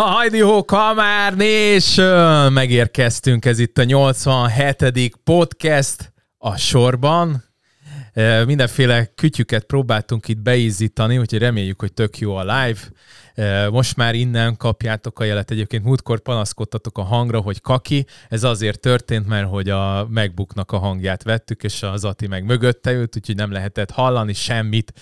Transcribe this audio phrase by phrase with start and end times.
[0.00, 2.52] A Heidi Ho Kamár Nation!
[2.52, 5.16] Megérkeztünk, ez itt a 87.
[5.24, 7.44] podcast a sorban.
[8.46, 12.80] Mindenféle kütyüket próbáltunk itt beízítani, úgyhogy reméljük, hogy tök jó a live.
[13.70, 15.50] Most már innen kapjátok a jelet.
[15.50, 18.06] Egyébként múltkor panaszkodtatok a hangra, hogy kaki.
[18.28, 22.92] Ez azért történt, mert hogy a MacBooknak a hangját vettük, és az Ati meg mögötte
[22.92, 24.92] ült, úgyhogy nem lehetett hallani semmit.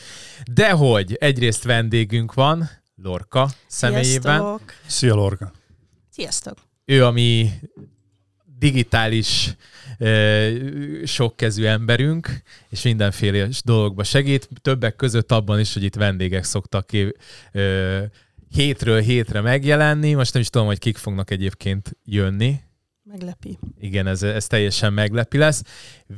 [0.52, 2.70] De hogy egyrészt vendégünk van,
[3.05, 4.39] Lorca személyében.
[4.39, 4.73] Sziasztok.
[4.86, 5.53] Szia, Lorca.
[6.11, 6.59] Sziasztok.
[6.84, 7.50] Ő a mi
[8.58, 9.57] digitális
[11.04, 14.48] sokkezű emberünk, és mindenféle dologba segít.
[14.62, 17.12] Többek között abban is, hogy itt vendégek szoktak ki,
[18.48, 20.14] hétről hétre megjelenni.
[20.14, 22.61] Most nem is tudom, hogy kik fognak egyébként jönni.
[23.14, 23.59] Meglepi.
[23.81, 25.63] Igen, ez, ez teljesen meglepi lesz.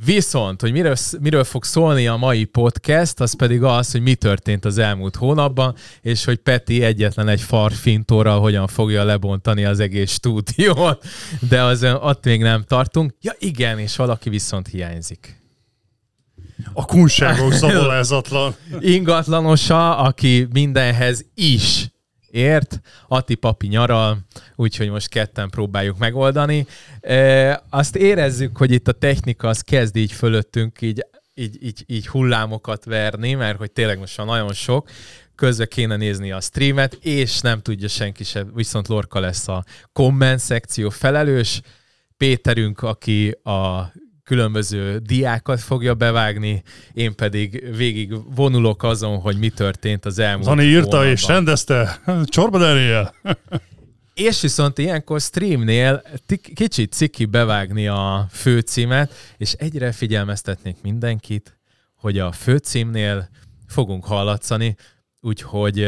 [0.05, 4.65] Viszont, hogy miről, miről fog szólni a mai podcast, az pedig az, hogy mi történt
[4.65, 11.05] az elmúlt hónapban, és hogy Peti egyetlen egy farfintóra hogyan fogja lebontani az egész stúdiót,
[11.49, 13.13] de az, ott még nem tartunk.
[13.21, 15.41] Ja igen, és valaki viszont hiányzik.
[16.73, 18.55] A kunságok szabolázatlan.
[18.79, 21.89] Ingatlanosa, aki mindenhez is
[22.31, 24.17] ért, Ati papi nyaral,
[24.55, 26.67] úgyhogy most ketten próbáljuk megoldani.
[27.01, 32.07] E, azt érezzük, hogy itt a technika az kezd így fölöttünk így, így, így, így
[32.07, 34.89] hullámokat verni, mert hogy tényleg most nagyon sok,
[35.35, 40.39] közbe kéne nézni a streamet, és nem tudja senki se, viszont Lorka lesz a komment
[40.39, 41.61] szekció felelős,
[42.17, 43.91] Péterünk, aki a
[44.27, 50.63] különböző diákat fogja bevágni, én pedig végig vonulok azon, hogy mi történt az elmúlt Zani
[50.63, 51.07] írta hónapban.
[51.07, 53.13] és rendezte, csorba Daniel.
[54.13, 56.01] És viszont ilyenkor streamnél
[56.53, 61.57] kicsit ciki bevágni a főcímet, és egyre figyelmeztetnék mindenkit,
[61.95, 63.29] hogy a főcímnél
[63.67, 64.75] fogunk hallatszani,
[65.21, 65.87] úgyhogy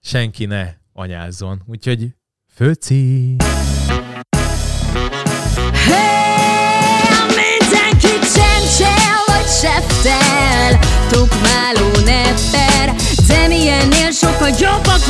[0.00, 1.62] senki ne anyázzon.
[1.66, 2.08] Úgyhogy
[2.54, 3.36] főcím!
[5.84, 6.63] seftel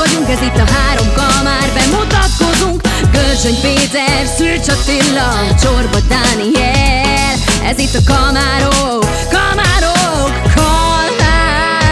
[0.04, 2.80] vagyunk Ez itt a három kamár Bemutatkozunk
[3.12, 7.34] Gölcsöny Péter, Szűcs Attila Csorba Dániel.
[7.62, 11.84] Ez itt a kamárok Kamárok Kalmár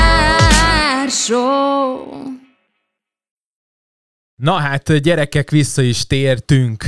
[4.36, 6.84] Na hát gyerekek, vissza is tértünk.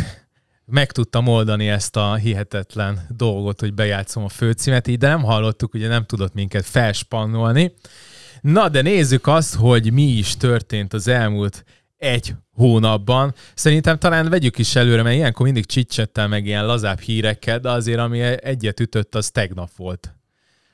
[0.67, 5.75] Meg tudtam oldani ezt a hihetetlen dolgot, hogy bejátszom a főcímet, így de nem hallottuk,
[5.75, 7.75] ugye nem tudott minket felspannolni.
[8.45, 11.65] Na, de nézzük azt, hogy mi is történt az elmúlt
[11.97, 13.35] egy hónapban.
[13.55, 17.99] Szerintem talán vegyük is előre, mert ilyenkor mindig csicsettel meg ilyen lazább hírekkel, de azért
[17.99, 20.15] ami egyet ütött, az tegnap volt.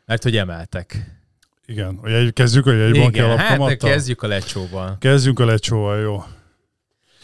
[0.06, 1.18] Mert hogy emeltek.
[1.66, 4.96] Igen, hogy kezdjük a jegybanki Igen, hát kezdjük a lecsóval.
[4.98, 6.24] Kezdjünk a lecsóval, jó.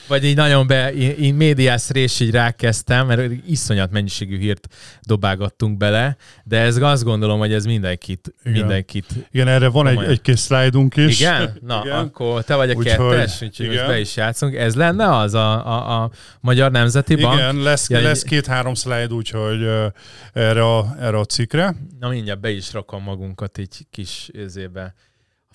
[0.09, 4.69] Vagy így nagyon be, én médiás rés így rákezdtem, mert iszonyat mennyiségű hírt
[5.03, 8.59] dobálgattunk bele, de ez azt gondolom, hogy ez mindenkit, Igen.
[8.59, 9.07] mindenkit.
[9.31, 11.21] Igen, erre van egy, egy kis szlájdunk is.
[11.21, 11.59] Igen?
[11.63, 11.99] Na, Igen.
[11.99, 14.55] akkor te vagy a úgy kettes, úgyhogy most be is játszunk.
[14.55, 17.35] Ez lenne az a, a, a Magyar Nemzeti Bank?
[17.35, 19.87] Igen, lesz, ja, lesz két-három szlájd, úgyhogy uh,
[20.33, 21.77] erre a, erre a cikkre.
[22.01, 24.95] Na mindjárt be is rakom magunkat egy kis ézébe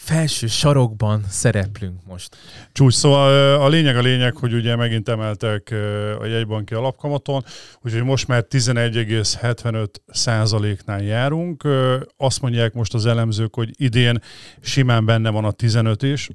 [0.04, 2.38] felső sarokban szereplünk most.
[2.72, 5.74] Csúcs, szóval a lényeg a lényeg, hogy ugye megint emeltek
[6.20, 7.44] a jegybanki alapkamaton,
[7.82, 11.68] úgyhogy most már 11,75 százaléknál járunk.
[12.18, 14.20] Azt mondják most az elemzők, hogy idén
[14.62, 16.30] simán benne van a 15 is,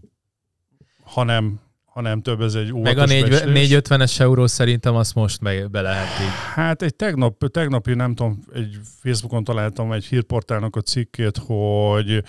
[1.05, 5.81] hanem ha nem több, ez egy Meg a 450-es euró szerintem azt most meg be
[5.81, 6.33] lehet így.
[6.55, 12.23] Hát egy tegnap, tegnapi, nem tudom, egy Facebookon találtam egy hírportálnak a cikkét, hogy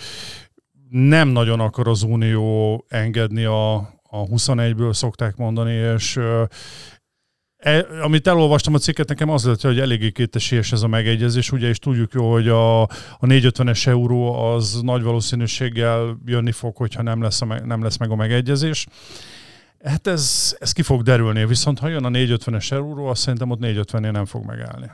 [0.90, 3.76] nem nagyon akar az Unió engedni a,
[4.10, 6.20] a 21-ből, szokták mondani, és
[7.58, 11.68] E, amit elolvastam a cikket, nekem az lett, hogy eléggé kétesélyes ez a megegyezés, ugye,
[11.68, 17.22] és tudjuk jó, hogy a, a 450-es euró az nagy valószínűséggel jönni fog, hogyha nem
[17.22, 18.88] lesz, a, nem lesz meg a megegyezés.
[19.84, 23.60] Hát ez, ez ki fog derülni, viszont ha jön a 450-es euró, azt szerintem ott
[23.62, 24.92] 450-nél nem fog megállni.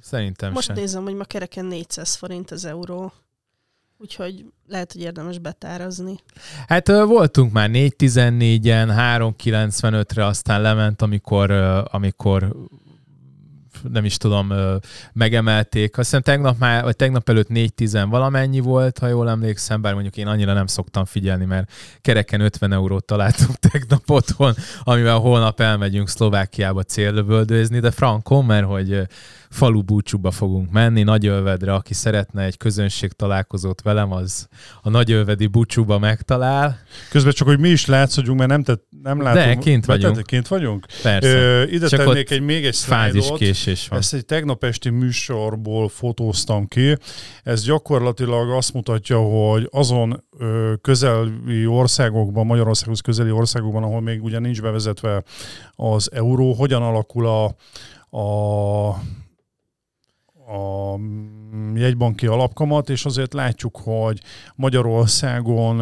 [0.00, 0.76] Szerintem Most sem.
[0.76, 3.12] nézem, hogy ma kereken 400 forint az euró
[4.02, 6.18] úgyhogy lehet, hogy érdemes betárazni.
[6.66, 11.50] Hát voltunk már 4.14-en, 3.95-re, aztán lement, amikor,
[11.90, 12.56] amikor
[13.90, 14.52] nem is tudom,
[15.12, 15.98] megemelték.
[15.98, 20.16] Azt hiszem tegnap, már, vagy tegnap előtt 4-10 valamennyi volt, ha jól emlékszem, bár mondjuk
[20.16, 26.08] én annyira nem szoktam figyelni, mert kereken 50 eurót találtunk tegnap otthon, amivel holnap elmegyünk
[26.08, 29.06] Szlovákiába célövöldőzni, de frankon, mert hogy
[29.52, 34.48] falu búcsúba fogunk menni, Nagyölvedre, aki szeretne egy közönség találkozót velem, az
[34.82, 36.78] a Nagyölvedi búcsúba megtalál.
[37.10, 39.42] Közben csak, hogy mi is látszódjunk, mert nem, tett, nem látom.
[39.42, 40.16] De, kint vagyunk.
[40.16, 40.86] Te, kint vagyunk?
[41.02, 41.28] Persze.
[41.28, 43.38] Ö, ide Csak tennék egy, még egy szlájdot.
[43.38, 43.98] késés van.
[43.98, 46.96] Ezt egy tegnap esti műsorból fotóztam ki.
[47.42, 54.38] Ez gyakorlatilag azt mutatja, hogy azon ö, közeli országokban, Magyarországhoz közeli országokban, ahol még ugye
[54.38, 55.22] nincs bevezetve
[55.74, 57.44] az euró, hogyan alakul a,
[58.18, 58.88] a,
[60.52, 60.98] a
[61.74, 64.20] jegybanki alapkamat, és azért látjuk, hogy
[64.54, 65.80] Magyarországon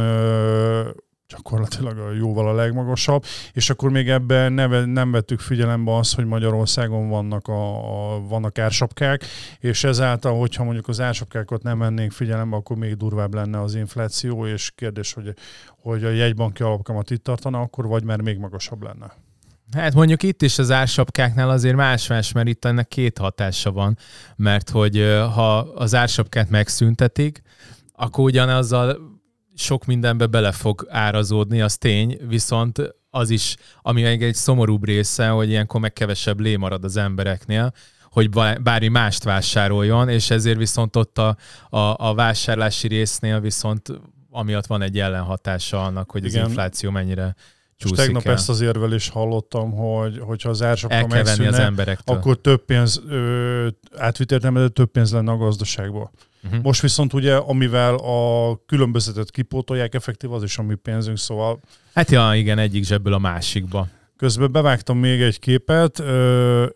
[1.30, 7.08] gyakorlatilag jóval a legmagasabb, és akkor még ebben ne, nem vettük figyelembe azt, hogy Magyarországon
[7.08, 9.24] vannak, a, a, vannak ársapkák,
[9.58, 14.46] és ezáltal, hogyha mondjuk az ársapkákat nem vennénk figyelembe, akkor még durvább lenne az infláció,
[14.46, 15.34] és kérdés, hogy,
[15.82, 19.29] hogy a jegybanki alapkamat itt tartana, akkor vagy már még magasabb lenne.
[19.72, 23.98] Hát mondjuk itt is az ársapkáknál azért más-más, mert itt ennek két hatása van,
[24.36, 24.96] mert hogy
[25.34, 27.42] ha az ársapkát megszüntetik,
[27.92, 28.98] akkor ugyanazzal
[29.54, 35.28] sok mindenbe bele fog árazódni, az tény, viszont az is, ami még egy szomorúbb része,
[35.28, 37.72] hogy ilyenkor meg kevesebb lé marad az embereknél,
[38.10, 41.36] hogy bá- bármi mást vásároljon, és ezért viszont ott a,
[41.68, 43.88] a, a vásárlási résznél viszont
[44.30, 46.42] amiatt van egy ellenhatása annak, hogy Igen.
[46.42, 47.34] az infláció mennyire
[47.80, 48.32] Csúszik tegnap el.
[48.32, 52.16] ezt az érvel is hallottam, hogy hogyha az kell venni az megszűnne, emberektől.
[52.16, 56.10] akkor több pénz, ö, átvitértem, de több pénz lenne a gazdaságból.
[56.44, 56.62] uh-huh.
[56.62, 61.60] Most viszont ugye, amivel a különbözetet kipótolják, effektív az is a mi pénzünk, szóval
[61.94, 63.88] Hát ja, igen, egyik zsebből a másikba.
[64.20, 66.02] Közben bevágtam még egy képet,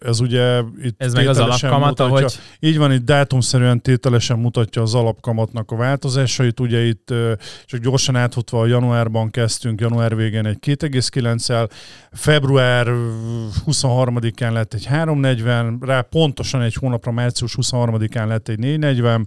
[0.00, 4.82] ez ugye itt Ez meg az alapkamat, mutatja, ahogy Így van, itt dátumszerűen tételesen mutatja
[4.82, 6.60] az alapkamatnak a változásait.
[6.60, 7.14] Ugye itt
[7.64, 11.68] csak gyorsan átfutva a januárban kezdtünk, január végén egy 2,9-el,
[12.12, 12.86] február
[13.66, 19.24] 23-án lett egy 3,40, rá pontosan egy hónapra, március 23-án lett egy 4,40,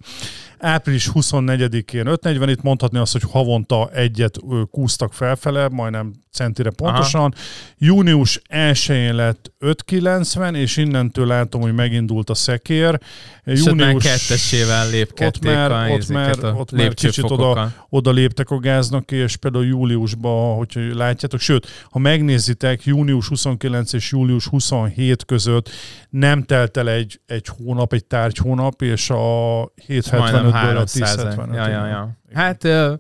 [0.60, 4.38] április 24-én 5,40, itt mondhatni azt, hogy havonta egyet
[4.72, 7.22] kúztak felfele, majdnem centire pontosan.
[7.22, 7.32] Aha.
[7.78, 13.00] Június 1-én lett 5,90, és innentől látom, hogy megindult a szekér.
[13.76, 18.50] már kettesével lépkedték ott már- a, ott már- a ott már kicsit oda- oda léptek
[18.50, 25.26] a gáznak, és például júliusban, hogyha látjátok, sőt, ha megnézitek, június 29 és július 27
[25.26, 25.70] között
[26.10, 31.10] nem telt el egy, egy hónap, egy tárgy hónap, és a Majdnem 775-ből a 300
[31.18, 31.56] 1075.
[31.56, 32.18] ja, ja, ja.
[32.34, 32.94] Hát ö,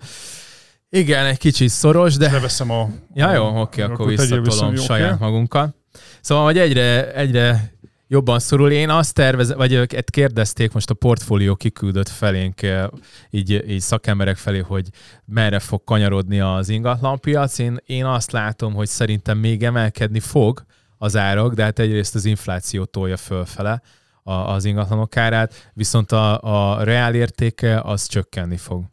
[0.89, 2.89] igen, egy kicsit szoros, de Leveszem a...
[3.13, 5.23] Ja, jó, oké, akkor, akkor visszatolom vissza, jó, saját oké?
[5.23, 5.75] magunkat.
[6.21, 8.71] Szóval, hogy egyre, egyre jobban szorul.
[8.71, 12.87] Én azt tervezem, vagy ők ezt kérdezték, most a portfólió kiküldött felénk, eh,
[13.29, 14.89] így, így szakemberek felé, hogy
[15.25, 17.57] merre fog kanyarodni az ingatlanpiac.
[17.57, 20.65] Én, én azt látom, hogy szerintem még emelkedni fog
[20.97, 23.81] az árak, de hát egyrészt az infláció tolja fölfele
[24.23, 28.83] az ingatlanok árát, viszont a, a reál értéke az csökkenni fog.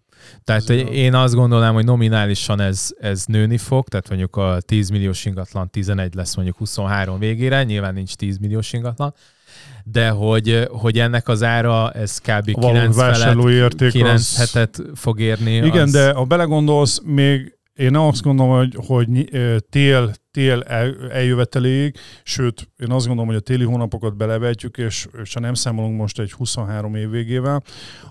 [0.44, 4.88] Tehát Ez én azt gondolom, hogy nominálisan ez, ez nőni fog, tehát mondjuk a 10
[4.88, 9.15] milliós ingatlan 11 lesz mondjuk 23 végére, nyilván nincs 10 milliós ingatlan,
[9.85, 12.50] de hogy, hogy ennek az ára, ez kb.
[12.50, 14.37] Való 9 felett, vásárlói érték 9 az...
[14.37, 15.55] hetet fog érni.
[15.55, 19.29] Igen, az, de ha belegondolsz, még én azt gondolom, hogy, hogy
[19.71, 25.35] tél, tél el, eljöveteléig, sőt, én azt gondolom, hogy a téli hónapokat belevetjük, és, és
[25.35, 27.63] ha nem számolunk most egy 23 év végével,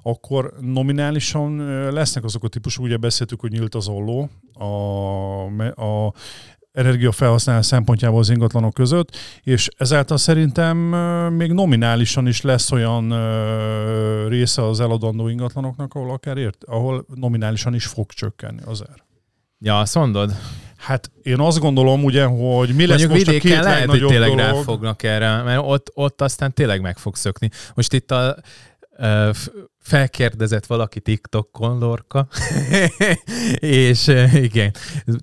[0.01, 1.55] akkor nominálisan
[1.91, 4.65] lesznek azok a típusú, ugye beszéltük, hogy nyílt az olló a,
[5.83, 6.13] a
[6.71, 10.77] energiafelhasználás szempontjából az ingatlanok között, és ezáltal szerintem
[11.33, 13.13] még nominálisan is lesz olyan
[14.27, 19.03] része az eladandó ingatlanoknak, ahol akár ért, ahol nominálisan is fog csökkenni az ár.
[19.59, 20.33] Ja, azt mondod?
[20.83, 24.05] Hát én azt gondolom ugye, hogy mi lesz Mondjuk most a vidéken két lehet, hogy
[24.05, 24.45] tényleg dolog.
[24.45, 27.49] ráfognak erre, mert ott, ott aztán tényleg meg fog szökni.
[27.73, 28.35] Most itt a
[29.79, 32.27] felkérdezett valaki TikTokon, Lorka,
[33.59, 34.73] és igen,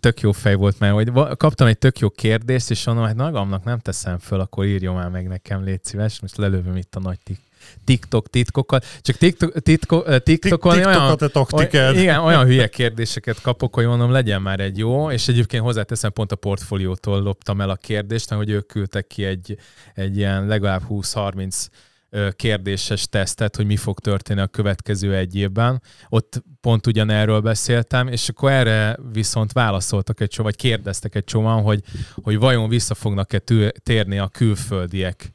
[0.00, 3.64] tök jó fej volt, mert hogy kaptam egy tök jó kérdést, és mondom, hát magamnak
[3.64, 7.18] nem teszem föl, akkor írjon már meg nekem, légy szíves, most lelövöm itt a nagy
[7.22, 7.49] tik-
[7.84, 8.86] TikTok titkokat.
[9.00, 11.94] Csak TikTok, titko, ö, TikTokon olyan, TikTok a te taktikád.
[11.94, 16.12] Oly, igen, olyan hülye kérdéseket kapok, hogy mondom, legyen már egy jó, és egyébként hozzáteszem,
[16.12, 19.56] pont a portfóliótól loptam el a kérdést, hogy ők küldtek ki egy,
[19.94, 21.66] egy ilyen legalább 20-30
[22.10, 25.82] ö, kérdéses tesztet, hogy mi fog történni a következő egy évben.
[26.08, 31.62] Ott pont ugyanerről beszéltem, és akkor erre viszont válaszoltak egy csomó, vagy kérdeztek egy csomóan,
[31.62, 31.82] hogy,
[32.22, 33.42] hogy vajon vissza fognak-e
[33.82, 35.30] térni a külföldiek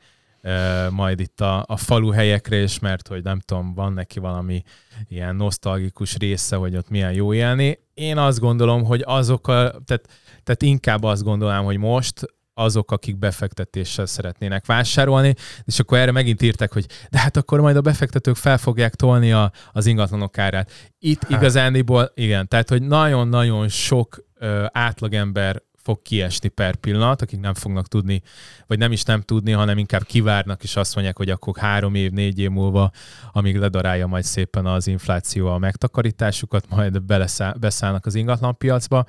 [0.89, 4.63] majd itt a, a falu helyekre, és mert hogy nem tudom, van neki valami
[5.07, 7.79] ilyen nosztalgikus része, hogy ott milyen jó élni.
[7.93, 9.53] Én azt gondolom, hogy azok a,
[9.85, 10.07] tehát,
[10.43, 12.25] tehát inkább azt gondolom, hogy most
[12.57, 15.33] azok, akik befektetéssel szeretnének vásárolni,
[15.63, 19.31] és akkor erre megint írtak, hogy de hát akkor majd a befektetők fel fogják tolni
[19.31, 20.71] a, az ingatlanok árát.
[20.99, 21.31] Itt hát.
[21.31, 27.87] igazániból, igen, tehát hogy nagyon-nagyon sok ö, átlagember fog kiesni per pillanat, akik nem fognak
[27.87, 28.21] tudni,
[28.67, 32.11] vagy nem is nem tudni, hanem inkább kivárnak, és azt mondják, hogy akkor három év,
[32.11, 32.91] négy év múlva,
[33.31, 39.05] amíg ledarálja majd szépen az infláció a megtakarításukat, majd beleszáll, beszállnak az ingatlanpiacba,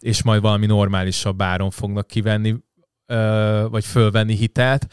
[0.00, 2.56] és majd valami normálisabb áron fognak kivenni,
[3.68, 4.86] vagy fölvenni hitelt,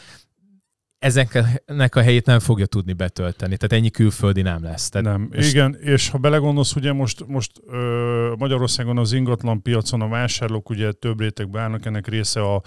[1.01, 3.57] ezeknek a helyét nem fogja tudni betölteni.
[3.57, 4.89] Tehát ennyi külföldi nem lesz.
[4.89, 5.29] Tehát nem.
[5.35, 5.51] Most...
[5.51, 10.91] Igen, és ha belegondolsz, ugye most, most ö, Magyarországon az ingatlan piacon a vásárlók ugye
[10.91, 12.61] több rétegbe állnak, ennek része a,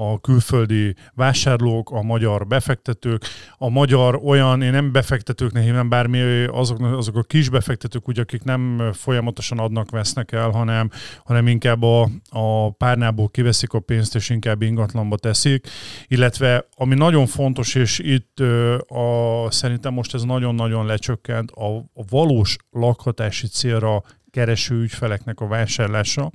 [0.00, 3.24] a külföldi vásárlók, a magyar befektetők,
[3.56, 8.42] a magyar olyan, én nem befektetőknek hívnám bármi, azok, azok a kis befektetők, ugye, akik
[8.42, 10.90] nem folyamatosan adnak, vesznek el, hanem,
[11.24, 15.68] hanem inkább a, a párnából kiveszik a pénzt, és inkább ingatlanba teszik,
[16.06, 18.40] illetve ami nagyon fontos, és itt
[18.88, 26.30] a, szerintem most ez nagyon-nagyon lecsökkent, a, a valós lakhatási célra kereső ügyfeleknek a vásárlása.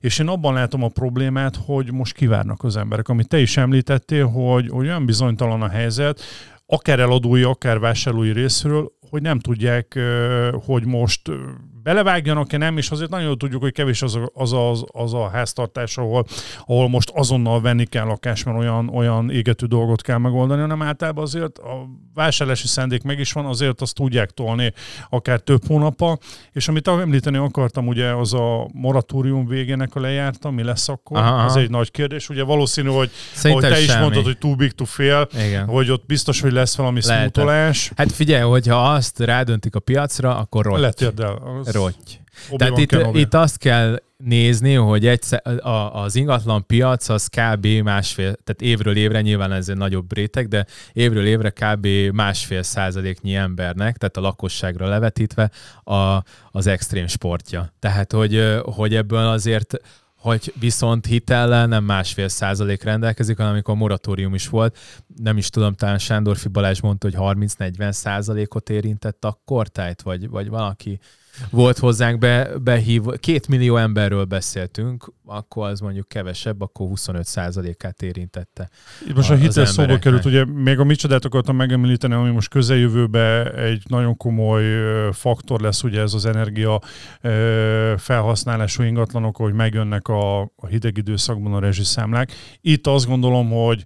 [0.00, 3.08] És én abban látom a problémát, hogy most kivárnak az emberek.
[3.08, 6.20] Amit te is említettél, hogy, olyan bizonytalan a helyzet,
[6.66, 9.98] akár eladói, akár vásárlói részről, hogy nem tudják,
[10.64, 11.30] hogy most
[11.84, 15.96] belevágjanak-e, nem, és azért nagyon tudjuk, hogy kevés az a, az, az, az a háztartás,
[15.96, 16.24] ahol,
[16.66, 21.24] ahol most azonnal venni kell lakás, mert olyan, olyan égető dolgot kell megoldani, hanem általában
[21.24, 24.72] azért a vásárlási szendék meg is van, azért azt tudják tolni
[25.10, 26.18] akár több hónapa,
[26.52, 31.44] és amit említeni akartam, ugye az a moratórium végének a lejárta, mi lesz akkor, aha,
[31.44, 32.28] az egy nagy kérdés.
[32.28, 33.10] Ugye valószínű, hogy
[33.42, 33.82] ahogy te semmi.
[33.82, 35.66] is mondtad, hogy too big to fail, Igen.
[35.66, 37.92] hogy ott biztos, hogy lesz valami szmútolás.
[37.96, 40.80] Hát figyelj, hogyha azt rádöntik a piacra, akkor rotty.
[40.80, 41.62] Letérdel.
[41.74, 42.22] Rotty.
[42.56, 47.66] Tehát itt, itt azt kell nézni, hogy egyszer, a, az ingatlan piac az kb.
[47.66, 51.86] másfél, tehát évről évre, nyilván ez egy nagyobb réteg, de évről évre kb.
[52.12, 55.50] másfél százaléknyi embernek, tehát a lakosságra levetítve
[55.82, 57.72] a, az extrém sportja.
[57.78, 59.74] Tehát, hogy, hogy ebből azért
[60.24, 64.78] hogy viszont hitellel nem másfél százalék rendelkezik, hanem amikor moratórium is volt.
[65.16, 70.48] Nem is tudom, talán Sándorfi Balázs mondta, hogy 30-40 százalékot érintett a kortájt, vagy, vagy
[70.48, 70.98] valaki
[71.50, 78.68] volt hozzánk be, behív, két millió emberről beszéltünk, akkor az mondjuk kevesebb, akkor 25%-át érintette.
[79.08, 82.48] Itt most a, a hitel szóba került, ugye még a micsodát akartam megemlíteni, ami most
[82.48, 84.64] közeljövőben egy nagyon komoly
[85.12, 86.80] faktor lesz, ugye ez az energia
[87.96, 92.32] felhasználású ingatlanok, hogy megjönnek a, a hideg időszakban a rezsiszámlák.
[92.60, 93.84] Itt azt gondolom, hogy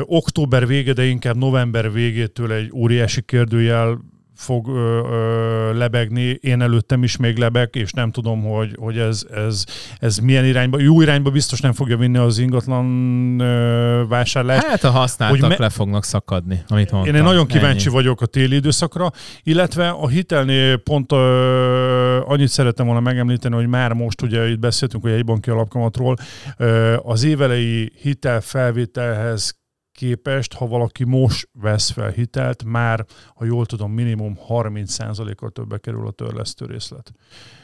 [0.00, 3.98] október vége, de inkább november végétől egy óriási kérdőjel
[4.34, 9.26] fog ö, ö, lebegni, én előttem is még lebeg, és nem tudom, hogy, hogy ez,
[9.46, 9.64] ez,
[9.98, 12.86] ez milyen irányba, jó irányba biztos nem fogja vinni az ingatlan
[13.40, 14.66] ö, vásárlást.
[14.66, 17.14] Hát a használtak hogy me- le fognak szakadni, amit mondtam.
[17.14, 17.94] Én nagyon kíváncsi Ennyi.
[17.94, 19.10] vagyok a téli időszakra,
[19.42, 25.02] illetve a hitelnél pont ö, annyit szerettem volna megemlíteni, hogy már most ugye itt beszéltünk
[25.02, 26.16] hogy egy banki alapkamatról,
[26.56, 29.60] ö, az évelei hitelfelvételhez
[29.92, 36.06] képest, ha valaki most vesz fel hitelt, már, ha jól tudom, minimum 30%-kal többe kerül
[36.06, 37.12] a törlesztő részlet.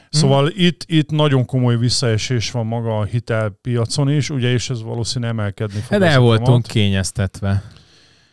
[0.09, 0.53] Szóval hmm.
[0.55, 5.79] itt, itt nagyon komoly visszaesés van maga a hitelpiacon is, ugye, és ez valószínűleg emelkedni
[5.79, 5.99] fog.
[5.99, 7.63] De el voltunk kényeztetve.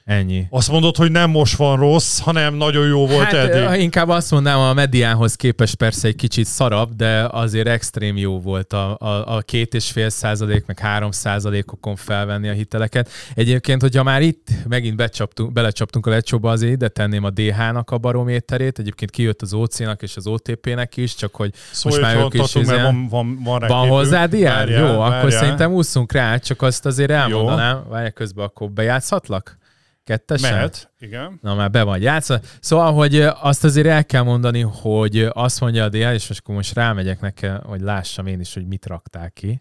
[0.06, 0.46] Ennyi.
[0.50, 3.80] Azt mondod, hogy nem most van rossz, hanem nagyon jó volt hát, eddig.
[3.80, 8.72] Inkább azt mondanám, a mediánhoz képest persze egy kicsit szarabb, de azért extrém jó volt
[8.72, 13.10] a, a, a két és fél százalék, meg három százalékokon felvenni a hiteleket.
[13.34, 17.98] Egyébként, hogyha már itt megint becsaptunk, belecsaptunk a lecsóba, azért ide tenném a DH-nak a
[17.98, 18.78] barométerét.
[18.78, 22.52] Egyébként kijött az OC-nak és az OTP-nek is, csak hogy Szólj, most már ők is...
[22.52, 24.68] Mert van, van, van, rá van hozzá diár?
[24.68, 25.00] Jó, várjál.
[25.00, 27.84] akkor szerintem ússzunk rá, csak azt azért elmondanám.
[27.88, 29.58] Várj, közben akkor bejátszhatlak?
[30.06, 30.52] Kettesen?
[30.52, 31.38] Mehet, igen.
[31.42, 32.38] Na már be vagy játszva.
[32.60, 36.54] Szóval, hogy azt azért el kell mondani, hogy azt mondja a DL, és most akkor
[36.54, 39.60] most rámegyek neki, hogy lássam én is, hogy mit rakták ki.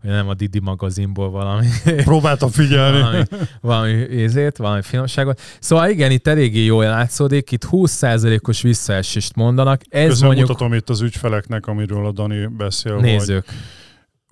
[0.00, 1.66] Hogy nem a Didi magazinból valami...
[1.96, 2.98] Próbáltam figyelni.
[3.00, 3.24] valami,
[3.60, 5.40] valami ézét, valami finomságot.
[5.60, 9.80] Szóval igen, itt eléggé jól látszódik, itt 20%-os visszaesést mondanak.
[9.88, 10.48] Ez Közben mondjuk...
[10.48, 12.96] mutatom itt az ügyfeleknek, amiről a Dani beszél.
[12.96, 13.44] Nézők.
[13.46, 13.54] Hogy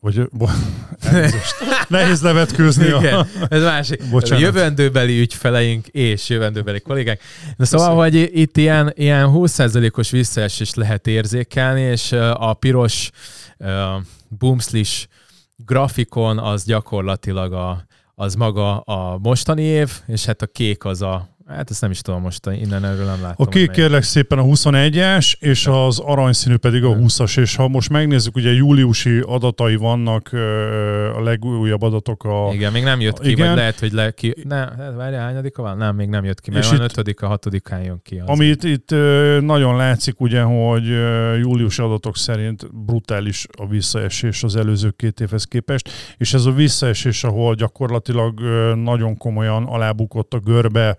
[0.03, 0.47] vagy, bo,
[1.89, 2.87] nehéz levetkőzni.
[2.87, 3.27] Igen, a...
[3.49, 4.11] ez másik.
[4.11, 4.45] Bocsánat.
[4.45, 7.21] Jövendőbeli ügyfeleink és jövendőbeli kollégák.
[7.57, 13.11] Na szóval, hogy itt ilyen, ilyen 20%-os visszaesést lehet érzékelni, és a piros
[13.59, 13.69] uh,
[14.29, 15.07] boomslish
[15.57, 21.32] grafikon az gyakorlatilag a, az maga a mostani év, és hát a kék az a,
[21.47, 23.47] Hát ezt nem is tudom most, innen erről nem látom.
[23.47, 27.91] A kék kérlek szépen a 21-es, és az aranyszínű pedig a 20-as, és ha most
[27.91, 30.31] megnézzük, ugye júliusi adatai vannak,
[31.17, 32.51] a legújabb adatok a...
[32.53, 33.47] Igen, még nem jött ki, igen.
[33.47, 34.35] vagy lehet, hogy le ki...
[34.49, 35.77] Ne, hát várjál, hányadika van?
[35.77, 38.19] Nem, még nem jött ki, mert van ötödik, a hatodikán jön ki.
[38.19, 38.29] Az.
[38.29, 38.91] Ami itt, itt
[39.41, 40.87] nagyon látszik ugye, hogy
[41.41, 47.25] júliusi adatok szerint brutális a visszaesés az előző két évhez képest, és ez a visszaesés,
[47.25, 48.41] ahol gyakorlatilag
[48.75, 50.97] nagyon komolyan alábukott a görbe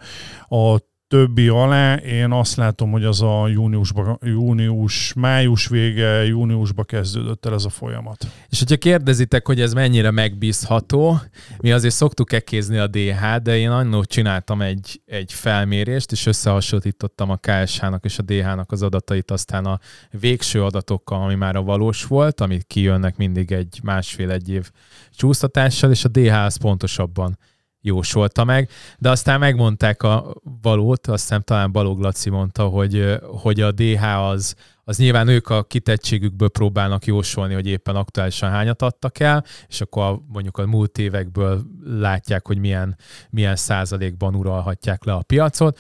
[0.48, 0.80] a
[1.14, 7.54] többi alá, én azt látom, hogy az a júniusba, június, május vége, júniusba kezdődött el
[7.54, 8.28] ez a folyamat.
[8.50, 11.20] És hogyha kérdezitek, hogy ez mennyire megbízható,
[11.62, 17.30] mi azért szoktuk ekézni a DH, de én annól csináltam egy, egy felmérést, és összehasonlítottam
[17.30, 19.80] a KSH-nak és a DH-nak az adatait aztán a
[20.12, 24.72] végső adatokkal, ami már a valós volt, amit kijönnek mindig egy másfél-egy év
[25.12, 27.38] csúsztatással, és a DH az pontosabban
[27.84, 33.62] jósolta meg, de aztán megmondták a valót, azt hiszem talán Balog Laci mondta, hogy, hogy
[33.62, 39.20] a DH az, az nyilván ők a kitettségükből próbálnak jósolni, hogy éppen aktuálisan hányat adtak
[39.20, 42.98] el, és akkor mondjuk a múlt évekből látják, hogy milyen,
[43.30, 45.80] milyen százalékban uralhatják le a piacot,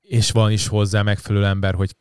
[0.00, 1.96] és van is hozzá megfelelő ember, hogy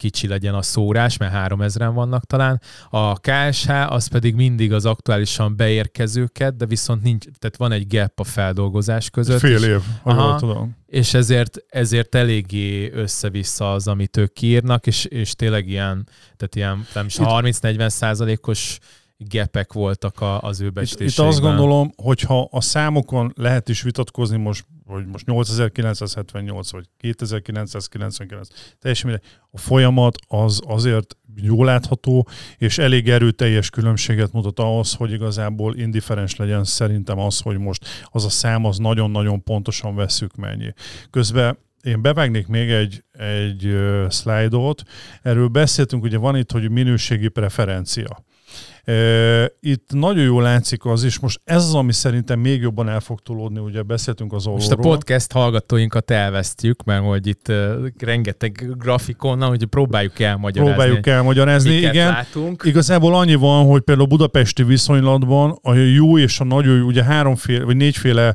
[0.00, 2.60] kicsi legyen a szórás, mert 3000-en vannak talán.
[2.90, 8.20] A KSH az pedig mindig az aktuálisan beérkezőket, de viszont nincs, tehát van egy gap
[8.20, 9.38] a feldolgozás között.
[9.38, 10.76] Fél év, aha, tudom.
[10.86, 16.86] És ezért, ezért eléggé össze-vissza az, amit ők kiírnak, és, és tényleg ilyen, tehát ilyen
[16.94, 18.78] nem is 30-40 százalékos
[19.16, 24.36] gepek voltak a, az ő Itt, itt azt gondolom, hogyha a számokon lehet is vitatkozni
[24.36, 29.28] most, hogy most 8978 vagy 2999, teljesen mindegy.
[29.50, 32.28] A folyamat az azért jól látható,
[32.58, 38.24] és elég erőteljes különbséget mutat ahhoz, hogy igazából indiferens legyen szerintem az, hogy most az
[38.24, 40.72] a szám az nagyon-nagyon pontosan veszük mennyi.
[41.10, 44.82] Közben én bevágnék még egy, egy uh, szlájdot.
[45.22, 48.24] Erről beszéltünk, ugye van itt, hogy minőségi preferencia.
[49.60, 53.20] Itt nagyon jól látszik az is, most ez az, ami szerintem még jobban el fog
[53.20, 57.52] tolódni, ugye beszéltünk az Most a podcast hallgatóinkat elvesztjük, mert hogy itt
[57.98, 60.74] rengeteg grafikon, hogy próbáljuk elmagyarázni.
[60.74, 62.08] Próbáljuk elmagyarázni, igen.
[62.12, 62.62] Látunk.
[62.64, 67.04] Igazából annyi van, hogy például a budapesti viszonylatban a jó és a nagyon jó, ugye
[67.04, 68.34] háromféle, vagy négyféle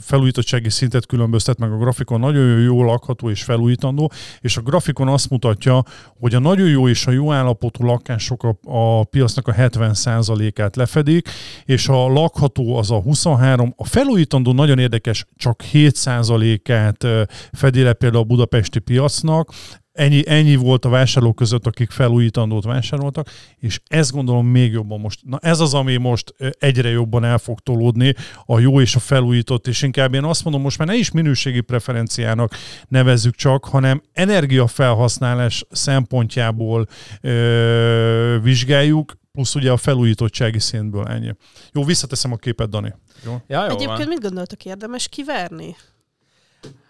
[0.00, 5.30] felújítottsági szintet különböztet meg a grafikon, nagyon jó lakható és felújítandó, és a grafikon azt
[5.30, 5.82] mutatja,
[6.20, 11.28] hogy a nagyon jó és a jó állapotú lakások a, a piacnak a 70%-át lefedik,
[11.64, 17.06] és a lakható az a 23, a felújítandó nagyon érdekes, csak 7%-át
[17.52, 19.52] fedi le például a budapesti piacnak,
[19.92, 25.20] Ennyi, ennyi volt a vásárlók között, akik felújítandót vásároltak, és ezt gondolom még jobban most.
[25.24, 28.14] Na ez az, ami most egyre jobban el fog tolódni,
[28.46, 31.60] a jó és a felújított, és inkább én azt mondom, most már ne is minőségi
[31.60, 32.54] preferenciának
[32.88, 36.86] nevezzük csak, hanem energiafelhasználás szempontjából
[37.20, 41.34] ö, vizsgáljuk, plusz ugye a felújítottsági szintből ennyi.
[41.72, 42.94] Jó, visszateszem a képet, Dani.
[43.24, 43.42] Jó?
[43.46, 44.08] Ja, jó Egyébként van.
[44.08, 45.76] mit gondoltok, érdemes kiverni?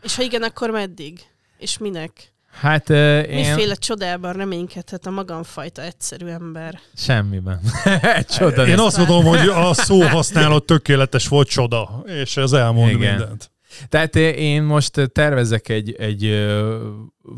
[0.02, 1.20] És ha igen, akkor meddig?
[1.58, 2.31] És minek?
[2.52, 2.96] Hát uh,
[3.28, 3.54] én...
[3.54, 6.80] Miféle csodában reménykedhet a magamfajta egyszerű ember?
[6.94, 7.60] Semmiben.
[8.38, 8.66] Csoda.
[8.66, 13.10] Én azt mondom, hogy a szó használat tökéletes volt csoda, és ez elmond Igen.
[13.10, 13.50] mindent.
[13.88, 16.46] Tehát én most tervezek egy, egy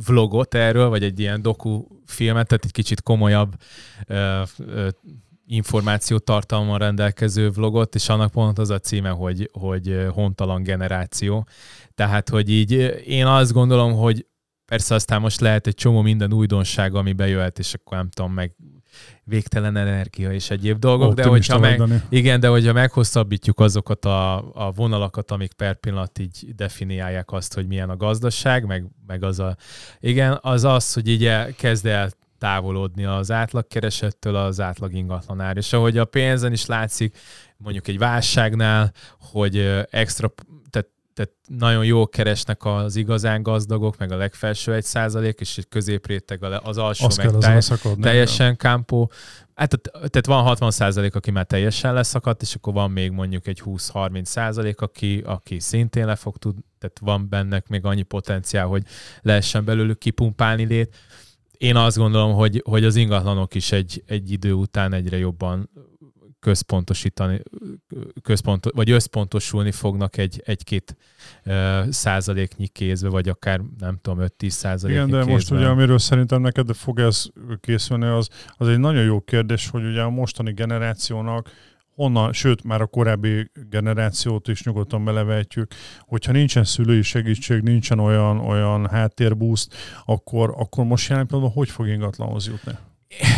[0.06, 1.42] vlogot erről, vagy egy ilyen
[2.06, 3.52] filmet, tehát egy kicsit komolyabb
[5.46, 11.46] információtartalommal rendelkező vlogot, és annak pont az a címe, hogy, hogy hontalan generáció.
[11.94, 12.70] Tehát, hogy így
[13.06, 14.26] én azt gondolom, hogy
[14.66, 18.54] Persze aztán most lehet egy csomó minden újdonság, ami bejöhet, és akkor nem tudom, meg
[19.24, 24.36] végtelen energia és egyéb dolgok, Optimista de hogyha meg, igen, de hogyha meghosszabbítjuk azokat a,
[24.66, 29.38] a vonalakat, amik per pillanat így definiálják azt, hogy milyen a gazdaság, meg, meg az
[29.38, 29.56] a,
[30.00, 35.56] igen, az az, hogy így el, kezd el távolodni az átlagkeresettől az átlag ingatlanár.
[35.56, 37.18] És ahogy a pénzen is látszik,
[37.56, 39.58] mondjuk egy válságnál, hogy
[39.90, 40.32] extra
[40.70, 40.88] tehát
[41.48, 46.78] nagyon jó keresnek az igazán gazdagok, meg a legfelső egy százalék, és egy középréteg az
[46.78, 49.10] alsó, Azt meg telj, szakadni, teljesen kámpó.
[49.54, 53.62] Hát, tehát van 60 százalék, aki már teljesen leszakadt, és akkor van még mondjuk egy
[53.64, 58.82] 20-30 százalék, aki, aki szintén le fog tudni, tehát van bennek még annyi potenciál, hogy
[59.22, 60.96] lehessen belőlük kipumpálni lét.
[61.58, 65.70] Én azt gondolom, hogy, hogy az ingatlanok is egy, egy idő után egyre jobban
[66.44, 67.42] központosítani,
[68.22, 70.96] központ, vagy összpontosulni fognak egy, egy-két
[71.88, 75.32] százaléknyi kézbe, vagy akár nem tudom, 5-10 százaléknyi Igen, de kézbe.
[75.32, 77.24] most ugye amiről szerintem neked fog ez
[77.60, 81.50] készülni, az, az egy nagyon jó kérdés, hogy ugye a mostani generációnak
[81.94, 88.38] honnan, sőt, már a korábbi generációt is nyugodtan belevetjük, hogyha nincsen szülői segítség, nincsen olyan,
[88.38, 92.72] olyan háttérbúszt, akkor, akkor most jelen pillanatban hogy fog ingatlanhoz jutni?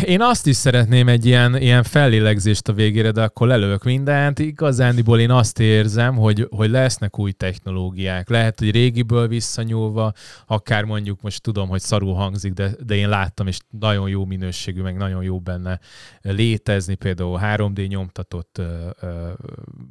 [0.05, 4.39] Én azt is szeretném egy ilyen, ilyen fellélegzést a végére, de akkor lelövök mindent.
[4.39, 8.29] Igazándiból én azt érzem, hogy, hogy lesznek új technológiák.
[8.29, 10.13] Lehet, hogy régiből visszanyúlva,
[10.45, 14.81] akár mondjuk most tudom, hogy szarul hangzik, de, de én láttam, és nagyon jó minőségű,
[14.81, 15.79] meg nagyon jó benne
[16.21, 18.63] létezni, például 3D nyomtatott ö,
[19.01, 19.07] ö,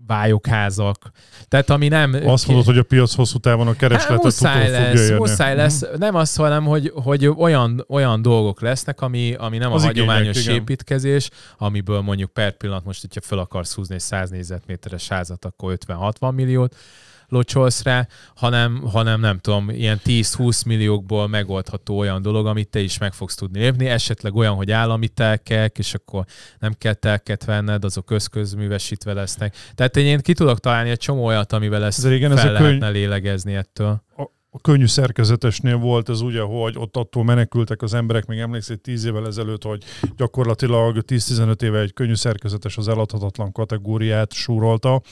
[0.07, 1.11] vályokházak.
[1.49, 2.17] Tehát ami nem...
[2.25, 5.85] Azt mondod, hogy a piac hosszú távon a keresletet hát, muszáj lesz, muszáj lesz.
[5.85, 5.99] Hmm.
[5.99, 10.41] Nem az, hanem, hogy, hogy olyan, olyan dolgok lesznek, ami, ami nem az a hagyományos
[10.41, 15.45] igények, építkezés, amiből mondjuk per pillanat most, hogyha fel akarsz húzni egy 100 négyzetméteres házat,
[15.45, 16.77] akkor 50-60 milliót
[17.29, 22.99] locsolsz rá, hanem, hanem nem tudom, ilyen 10-20 milliókból megoldható olyan dolog, amit te is
[22.99, 26.25] meg fogsz tudni lépni, esetleg olyan, hogy állami telkek, és akkor
[26.59, 29.57] nem kell telket venned, azok közközművesítve lesznek.
[29.75, 32.93] Tehát én ki tudok találni egy csomó olyat, amivel ezt régen fel ez lehetne könyv...
[32.93, 34.03] lélegezni ettől.
[34.17, 38.81] A a könnyű szerkezetesnél volt ez ugye, hogy ott attól menekültek az emberek, még emlékszik
[38.81, 39.83] 10 évvel ezelőtt, hogy
[40.17, 45.03] gyakorlatilag 10-15 éve egy könnyű szerkezetes az eladhatatlan kategóriát súrolta.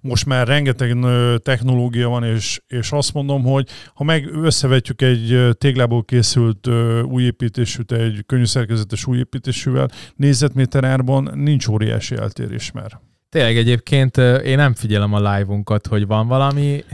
[0.00, 0.96] Most már rengeteg
[1.42, 6.68] technológia van, és, és azt mondom, hogy ha meg összevetjük egy téglából készült
[7.04, 13.00] új építésűt egy könnyű szerkezetes új építésűvel, négyzetméter árban nincs óriási eltérés már.
[13.28, 16.84] Tényleg egyébként én nem figyelem a live-unkat, hogy van valami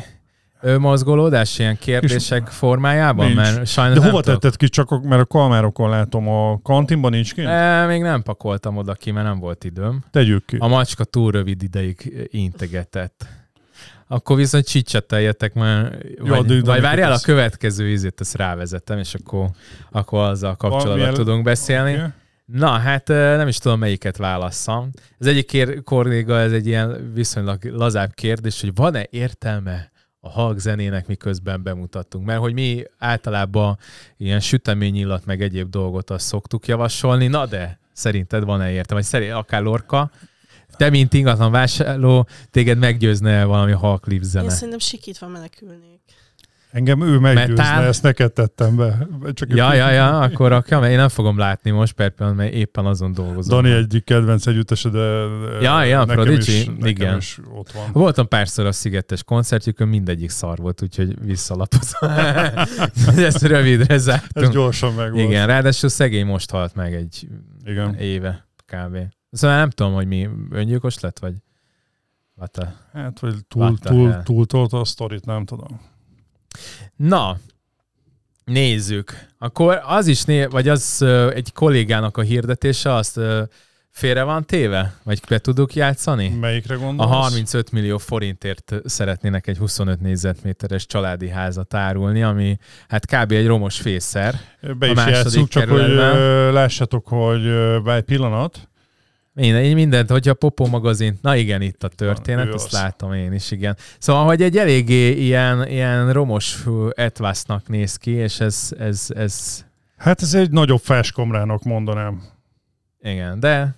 [0.79, 3.27] mozgolódás ilyen kérdések és formájában?
[3.27, 3.39] Nincs.
[3.39, 4.41] Mert sajnos De hova tudok.
[4.41, 4.69] tetted ki?
[4.69, 7.43] Csak mert a kalmárokon látom, a kantinban nincs ki?
[7.43, 10.05] E, még nem pakoltam oda ki, mert nem volt időm.
[10.11, 10.57] Tegyük ki.
[10.59, 13.27] A macska túl rövid ideig integetett.
[14.11, 19.49] Akkor viszont csicseteljetek, mert ja, vagy, vagy várjál a következő ízét, ezt rávezetem, és akkor,
[19.91, 21.93] akkor azzal kapcsolatban tudunk beszélni.
[21.95, 22.07] Okay.
[22.45, 24.91] Na, hát nem is tudom, melyiket válasszam.
[25.19, 30.59] Az egyik kér, kolléga, ez egy ilyen viszonylag lazább kérdés, hogy van-e értelme a halk
[30.59, 32.27] zenének miközben bemutattunk.
[32.27, 33.79] Mert hogy mi általában
[34.17, 38.97] ilyen süteményillat meg egyéb dolgot azt szoktuk javasolni, na de szerinted van-e értem?
[38.97, 40.11] Vagy szerint, akár Lorka,
[40.77, 44.45] te, mint ingatlan vásárló, téged meggyőzne valami halk zene?
[44.45, 46.01] Én szerintem sikítva menekülnék.
[46.71, 47.85] Engem ő meggyőzne, Metál...
[47.85, 49.09] ezt neked tettem be.
[49.33, 52.87] Csak ja, ja, ja, akkor rakjam, én nem fogom látni most per pillanat, mert éppen
[52.87, 53.63] azon dolgozom.
[53.63, 54.99] Dani egyik kedvenc együttese, de
[55.61, 57.17] ja, ja, nekem Prodigy, is, nekem igen.
[57.17, 57.93] Is ott van.
[57.93, 62.11] Voltam párszor a Szigetes koncertjükön, mindegyik szar volt, úgyhogy visszalapozom.
[63.27, 64.47] Ezt rövidre zártunk.
[64.47, 65.25] Ez gyorsan meg volt.
[65.25, 67.29] Igen, ráadásul szegény most halt meg egy
[67.65, 67.95] igen.
[67.95, 68.97] éve kb.
[69.31, 71.35] Szóval nem tudom, hogy mi öngyilkos lett, vagy
[72.39, 72.75] Vata.
[72.93, 75.81] Hát, vagy túl, túl, túl, túl a sztorit, nem tudom.
[76.97, 77.39] Na,
[78.45, 79.27] nézzük.
[79.39, 81.03] Akkor az is, né- vagy az
[81.35, 83.21] egy kollégának a hirdetése, azt
[83.91, 84.95] félre van téve?
[85.03, 86.29] Vagy be tudok játszani?
[86.29, 87.11] Melyikre gondolsz?
[87.11, 92.59] A 35 millió forintért szeretnének egy 25 négyzetméteres családi házat árulni, ami
[92.89, 93.33] hát kb.
[93.33, 94.41] egy romos fészer.
[94.79, 95.89] Be is játszunk, csak hogy
[96.53, 97.47] lássatok, hogy
[97.87, 98.68] egy pillanat,
[99.39, 103.77] minden, mindent, hogyha Popó magazin, na igen, itt a történet, azt látom én is, igen.
[103.99, 109.65] Szóval, hogy egy eléggé ilyen, ilyen romos etvásznak néz ki, és ez, ez, ez...
[109.97, 112.23] Hát ez egy nagyobb fáskomrának mondanám.
[113.01, 113.77] Igen, de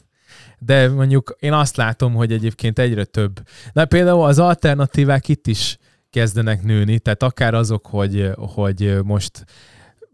[0.62, 3.40] de mondjuk én azt látom, hogy egyébként egyre több.
[3.72, 5.78] Na például az alternatívák itt is
[6.10, 9.44] kezdenek nőni, tehát akár azok, hogy, hogy most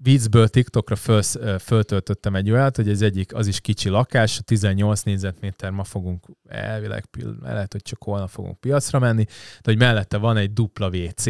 [0.02, 1.22] viccből TikTokra föl,
[1.58, 7.04] föltöltöttem egy olyat, hogy ez egyik, az is kicsi lakás, 18 négyzetméter, ma fogunk elvileg,
[7.42, 11.26] lehet, hogy csak holnap fogunk piacra menni, de hogy mellette van egy dupla WC,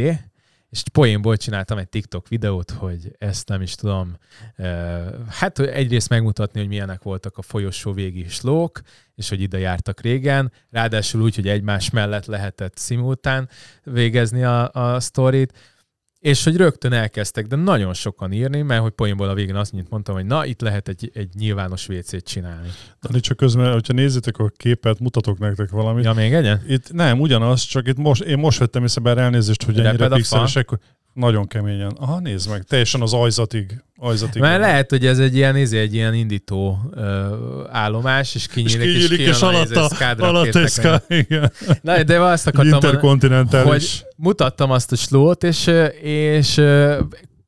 [0.71, 4.17] és poénból csináltam egy TikTok videót, hogy ezt nem is tudom,
[5.29, 8.81] hát egyrészt megmutatni, hogy milyenek voltak a folyosó végi slók,
[9.15, 13.49] és hogy ide jártak régen, ráadásul úgy, hogy egymás mellett lehetett szimultán
[13.83, 15.53] végezni a, a sztorit,
[16.19, 20.15] és hogy rögtön elkezdtek, de nagyon sokan írni, mert hogy poénból a végén azt mondtam,
[20.15, 22.69] hogy na, itt lehet egy, egy nyilvános WC-t csinálni.
[23.11, 26.05] De csak közben, hogyha nézzétek a képet, mutatok nektek valamit.
[26.05, 26.63] Ja, még egyen?
[26.69, 30.69] Itt nem, ugyanaz, csak itt most, én most vettem észre, bár elnézést, hogy ennyire pixelesek.
[31.17, 31.97] Nagyon keményen.
[31.99, 33.83] Aha, nézd meg, teljesen az ajzatig.
[33.97, 37.03] ajzatig Mert lehet, hogy ez egy ilyen, izé, egy ilyen indító uh,
[37.71, 41.53] állomás, és kinyílik, és, kinyílik, és, és alatta, alatta és igen.
[41.83, 42.81] Na, de azt akartam,
[43.65, 45.71] hogy mutattam azt a slót, és,
[46.03, 46.63] és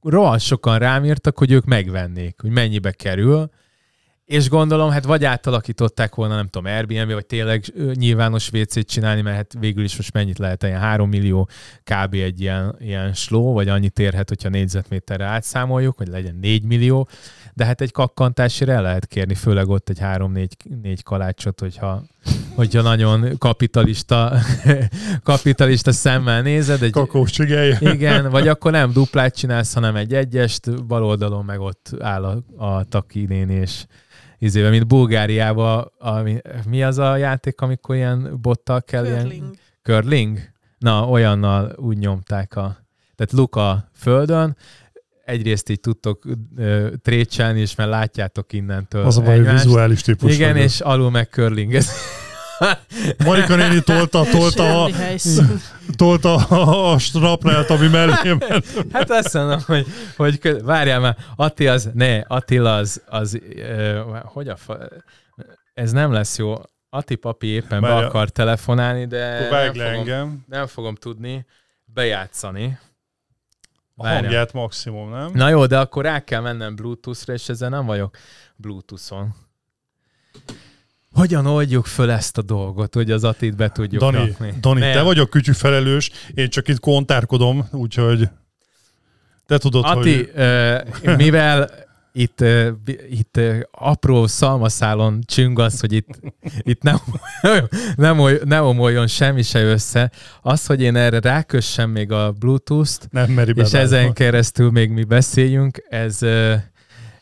[0.03, 3.51] rohadt sokan rám írtak, hogy ők megvennék, hogy mennyibe kerül,
[4.29, 7.65] és gondolom, hát vagy átalakították volna, nem tudom, Airbnb, vagy tényleg
[7.95, 11.49] nyilvános WC-t csinálni, mert hát végül is most mennyit lehet, ilyen 3 millió
[11.85, 12.15] kb.
[12.15, 17.09] egy ilyen, ilyen sló, vagy annyit érhet, hogyha négyzetméterre átszámoljuk, hogy legyen 4 millió,
[17.55, 22.03] de hát egy kakkantásért el lehet kérni, főleg ott egy 3-4 kalácsot, hogyha
[22.55, 24.33] hogyha nagyon kapitalista,
[25.23, 26.83] kapitalista szemmel nézed.
[26.83, 27.39] Egy, Kakós
[27.81, 32.65] igen, vagy akkor nem duplát csinálsz, hanem egy egyest, bal oldalon meg ott áll a,
[32.65, 33.85] a taki néni, és
[34.39, 39.21] izébe, mint Bulgáriában, ami, mi az a játék, amikor ilyen bottal kell ilyen...
[39.21, 39.55] Curling.
[39.83, 40.39] Curling?
[40.79, 42.77] Na, olyannal úgy nyomták a...
[43.17, 44.57] Tehát Luka földön,
[45.25, 46.25] egyrészt így tudtok
[46.57, 50.35] ö, trécselni, és már látjátok innentől Az a baj, vizuális típus.
[50.35, 50.67] Igen, vagyok.
[50.67, 51.91] és alul meg curlingez.
[53.25, 54.91] Marika néni tolta, tolta, a,
[55.97, 58.67] tolta a, a strapnelt, ami mellé ment.
[58.93, 64.01] Hát azt mondom, hogy, hogy kö- várjál már, Atti az, ne, Attila az, az ö,
[64.25, 64.79] hogy a fa,
[65.75, 66.55] ez nem lesz jó.
[66.91, 68.09] Atti papi éppen be Várjál.
[68.09, 70.45] akar telefonálni, de nem fogom, engem.
[70.49, 71.47] nem fogom tudni
[71.85, 72.79] bejátszani.
[73.97, 74.23] A Várjál.
[74.23, 75.31] hangját maximum, nem?
[75.35, 78.17] Na jó, de akkor rá kell mennem Bluetooth-ra, és ezzel nem vagyok
[78.57, 79.35] Bluetooth-on.
[81.19, 84.55] Hogyan oldjuk föl ezt a dolgot, hogy az Atit be tudjuk Dani, rakni?
[84.61, 84.93] Dani Nem.
[84.93, 88.29] te vagy a kütyű felelős, én csak itt kontárkodom, úgyhogy
[89.47, 90.33] te tudod, Ati, hogy...
[90.35, 90.79] ö,
[91.17, 91.71] mivel
[92.13, 92.45] itt,
[93.11, 96.21] itt apró szalmaszálon csüng az, hogy itt,
[96.63, 96.99] itt nem,
[97.97, 100.11] nem, nem omoljon semmi se össze,
[100.43, 105.05] az, hogy én erre rákössem még a Bluetooth-t, Nem meri és ezen keresztül még mi
[105.05, 106.19] beszéljünk, ez,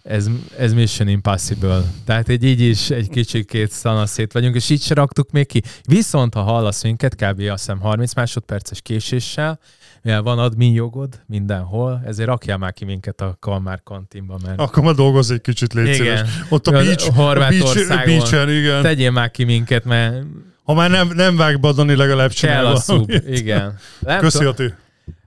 [0.09, 0.27] ez,
[0.59, 1.83] ez Mission Impossible.
[2.05, 5.62] Tehát egy így is egy kicsikét szanaszét vagyunk, és így se raktuk még ki.
[5.88, 7.40] Viszont, ha hallasz minket, kb.
[7.40, 9.59] azt hiszem 30 másodperces késéssel,
[10.03, 14.83] mivel van admin jogod mindenhol, ezért rakjál már ki minket a Kalmár kantinba, mert Akkor
[14.83, 15.97] ma dolgozz egy kicsit, légy Igen.
[15.97, 16.31] szíves.
[16.49, 18.51] Ott a beach, a beach, Horvátországon.
[18.51, 18.83] igen.
[18.83, 20.25] tegyél már ki minket, mert
[20.64, 23.11] Ha már nem, nem vág be, Dani legalább kell csinál a szub.
[23.27, 23.79] Igen.
[23.99, 24.75] Nem Köszi, Ati.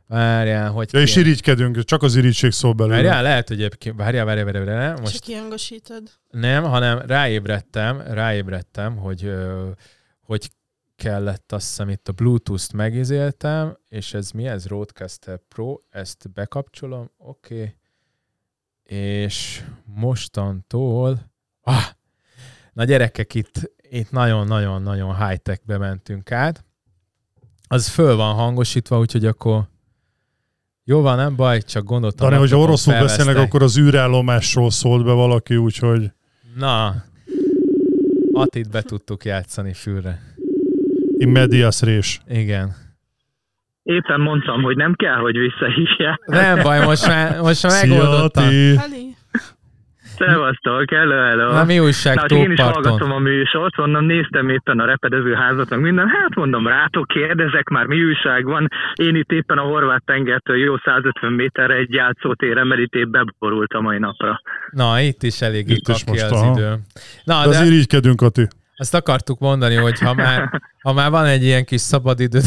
[0.10, 2.96] Várjál, hogy Ja, és irigykedünk, csak az irigység szól belőle.
[2.96, 6.04] Várjál, lehet, hogy egyébként, várjál, várjál, várjál, várjál, most Csak kiangosítod.
[6.30, 9.32] Nem, hanem ráébredtem, ráébredtem, hogy
[10.22, 10.50] hogy
[10.96, 14.68] kellett azt hiszem itt a Bluetooth-t megizéltem, és ez mi ez?
[14.68, 17.56] Roadcaster Pro, ezt bekapcsolom, oké.
[17.56, 17.76] Okay.
[18.84, 21.86] És mostantól, ah,
[22.74, 26.66] na gyerekek, itt, itt nagyon-nagyon-nagyon high-techbe mentünk át.
[27.68, 29.68] Az föl van hangosítva, úgyhogy akkor
[30.90, 32.28] jó van, nem baj, csak gondoltam.
[32.28, 33.48] Hogyha laptopon oroszul beszélnek, felvesztek.
[33.48, 36.12] akkor az űrállomásról szólt be valaki, úgyhogy
[36.58, 36.94] Na,
[38.34, 40.20] Atit be tudtuk játszani fülre.
[41.18, 42.22] in medias rés.
[42.30, 42.76] Igen.
[43.84, 46.22] Éppen mondtam, hogy nem kell, hogy visszahívják.
[46.26, 48.44] Nem baj, most már, most már Szia, megoldottam.
[48.44, 49.09] Ati!
[50.20, 51.52] Szevasztok, hello, hello.
[51.54, 55.34] Na mi újság Na, hát én is hallgatom a műsort, mondom, néztem éppen a repedező
[55.34, 56.08] házat, meg minden.
[56.08, 58.68] Hát mondom, rátok kérdezek már, mi újság van.
[58.94, 63.72] Én itt éppen a horvát tengertől jó 150 méterre egy játszótéren, mert itt épp beborult
[63.74, 64.42] a mai napra.
[64.72, 66.52] Na, itt is eléggé Itt is most, az aha.
[66.52, 66.70] idő.
[67.24, 68.48] Na, De az de irigykedünk, Ati.
[68.76, 72.44] azt akartuk mondani, hogy ha már, ha már van egy ilyen kis szabadidőd,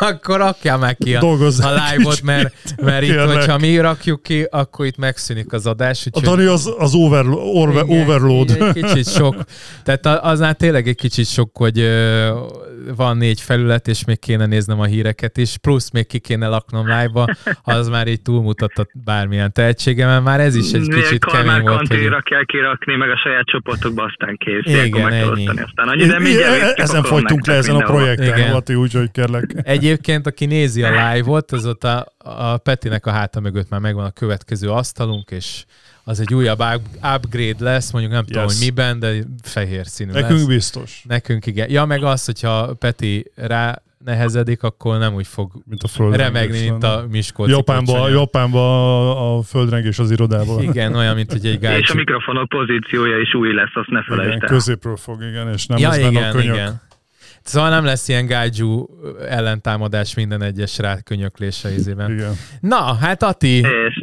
[0.00, 3.36] akkor rakjál már ki a, Dolgozzál a live-ot, mert, mert itt, Kérlek.
[3.36, 6.06] hogyha mi rakjuk ki, akkor itt megszűnik az adás.
[6.06, 8.50] A Úgyhogy Dani az, az overlo- orve, Igen, overload.
[8.50, 9.34] így Egy kicsit sok.
[9.84, 11.88] Tehát a- aznál tényleg egy kicsit sok, hogy
[12.96, 16.86] van négy felület, és még kéne néznem a híreket is, plusz még ki kéne laknom
[16.86, 17.24] live-ba,
[17.62, 21.86] az már így túlmutatott bármilyen tehetségemen, már ez is egy kicsit kemény Kalmár volt.
[21.88, 22.22] Hogy...
[22.22, 24.84] kell kirakni, meg a saját csoportokba, aztán kész.
[24.84, 25.46] Igen, meg ennyi.
[25.46, 28.52] Aztán annyi, de mindjárt E- visszapakolom Ezen fogytunk le ezen a projekten, Igen.
[28.52, 29.54] Ati, úgyhogy kérlek.
[29.90, 34.04] Egyébként, aki nézi a live-ot, az ott a, a Petinek a háta mögött már megvan
[34.04, 35.64] a következő asztalunk, és
[36.04, 38.52] az egy újabb up- upgrade lesz, mondjuk nem tudom, Yes.
[38.56, 40.46] hogy miben, de fehér színű Nekünk lesz.
[40.46, 41.70] biztos, Nekünk igen.
[41.70, 46.84] Ja, meg az, hogyha Peti rá nehezedik, akkor nem úgy fog mint a remegni, mint
[46.84, 48.08] a Miskolci Japánba.
[48.08, 50.62] Japánba a földrengés az irodában.
[50.62, 54.28] Igen, olyan, mint hogy egy És a mikrofonok pozíciója is új lesz, azt ne felejtsd
[54.36, 54.48] Igen, el.
[54.48, 56.54] középről fog, igen, és nem Ja, lesz benne a igen, könyök.
[56.54, 56.80] igen.
[57.50, 58.86] Szóval nem lesz ilyen gágyú
[59.28, 62.10] ellentámadás minden egyes rákönyöklése izében.
[62.10, 62.32] Igen.
[62.60, 64.02] Na, hát Ati, És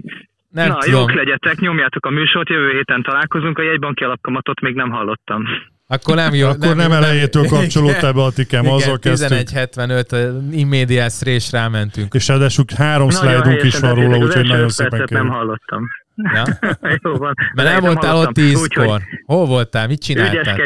[0.49, 4.75] nem Na, tudom, jók legyetek, nyomjátok a műsort, jövő héten találkozunk, a jegybanki alapkamatot még
[4.75, 5.43] nem hallottam.
[5.87, 6.47] akkor nem jó.
[6.47, 9.49] Akkor nem elejétől kapcsolódtál be a tikem, azzal Igen, kezdtük.
[9.49, 12.13] 11.75 immédiás rés rámentünk.
[12.13, 15.27] És ráadásul három szlájdunk is van róla, úgyhogy nagyon szépen nem kérem.
[15.29, 15.87] hallottam.
[16.33, 16.43] Ja?
[17.03, 17.33] Jó van.
[17.53, 19.01] Mert nem voltál ott tízkor.
[19.25, 19.87] Hol voltál?
[19.87, 20.57] Mit csináltál?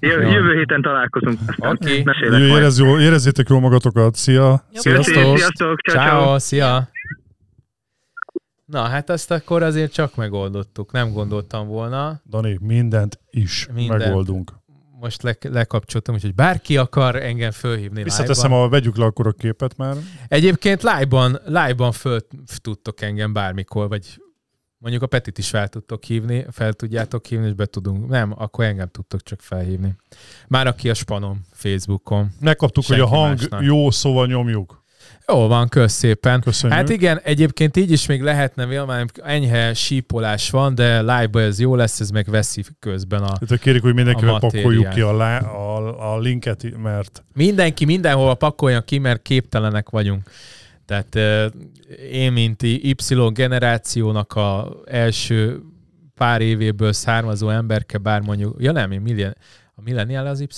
[0.00, 0.10] Jó.
[0.10, 1.38] Jövő héten találkozunk.
[1.56, 2.02] Oké.
[2.02, 2.40] Majd.
[2.40, 4.14] Érez jó, érezzétek jól magatokat.
[4.14, 4.64] Szia!
[4.72, 4.80] Jó.
[4.80, 5.36] Sziasztok!
[5.36, 5.80] Sziasztok!
[5.80, 6.88] Ciao, szia!
[8.64, 10.92] Na, hát ezt akkor azért csak megoldottuk.
[10.92, 12.20] Nem gondoltam volna.
[12.30, 14.04] Dani, mindent is Mindent.
[14.04, 14.52] megoldunk.
[15.00, 18.66] Most le, lekapcsoltam, úgyhogy bárki akar engem fölhívni Visszateszem, live-ban.
[18.66, 19.96] a, vegyük le akkor a képet már.
[20.28, 22.20] Egyébként live-ban, live-ban föl
[22.62, 24.18] tudtok engem bármikor, vagy
[24.84, 28.08] Mondjuk a Petit is fel tudtok hívni, fel tudjátok hívni, és be tudunk.
[28.08, 29.94] Nem, akkor engem tudtok csak felhívni.
[30.48, 32.30] Már aki a spanom Facebookon.
[32.40, 33.62] Megkaptuk, hogy a hang másnak.
[33.62, 34.82] jó, szóval nyomjuk.
[35.28, 36.40] Jó van, kösz szépen.
[36.40, 36.78] Köszönjük.
[36.78, 41.74] Hát igen, egyébként így is még lehetne, Vilmán, enyhe sípolás van, de live ez jó
[41.74, 43.32] lesz, ez meg veszi közben a...
[43.38, 48.80] Tehát kérjük, hogy mindenkivel pakoljuk ki a, lá, a, a linket, mert Mindenki mindenhol pakolja
[48.80, 50.30] ki, mert képtelenek vagyunk.
[50.84, 51.50] Tehát eh,
[52.10, 52.94] én, mint Y
[53.32, 55.62] generációnak a első
[56.14, 59.36] pár évéből származó emberke, bár mondjuk, ja nem, én millen,
[59.74, 60.48] a millenial az Y?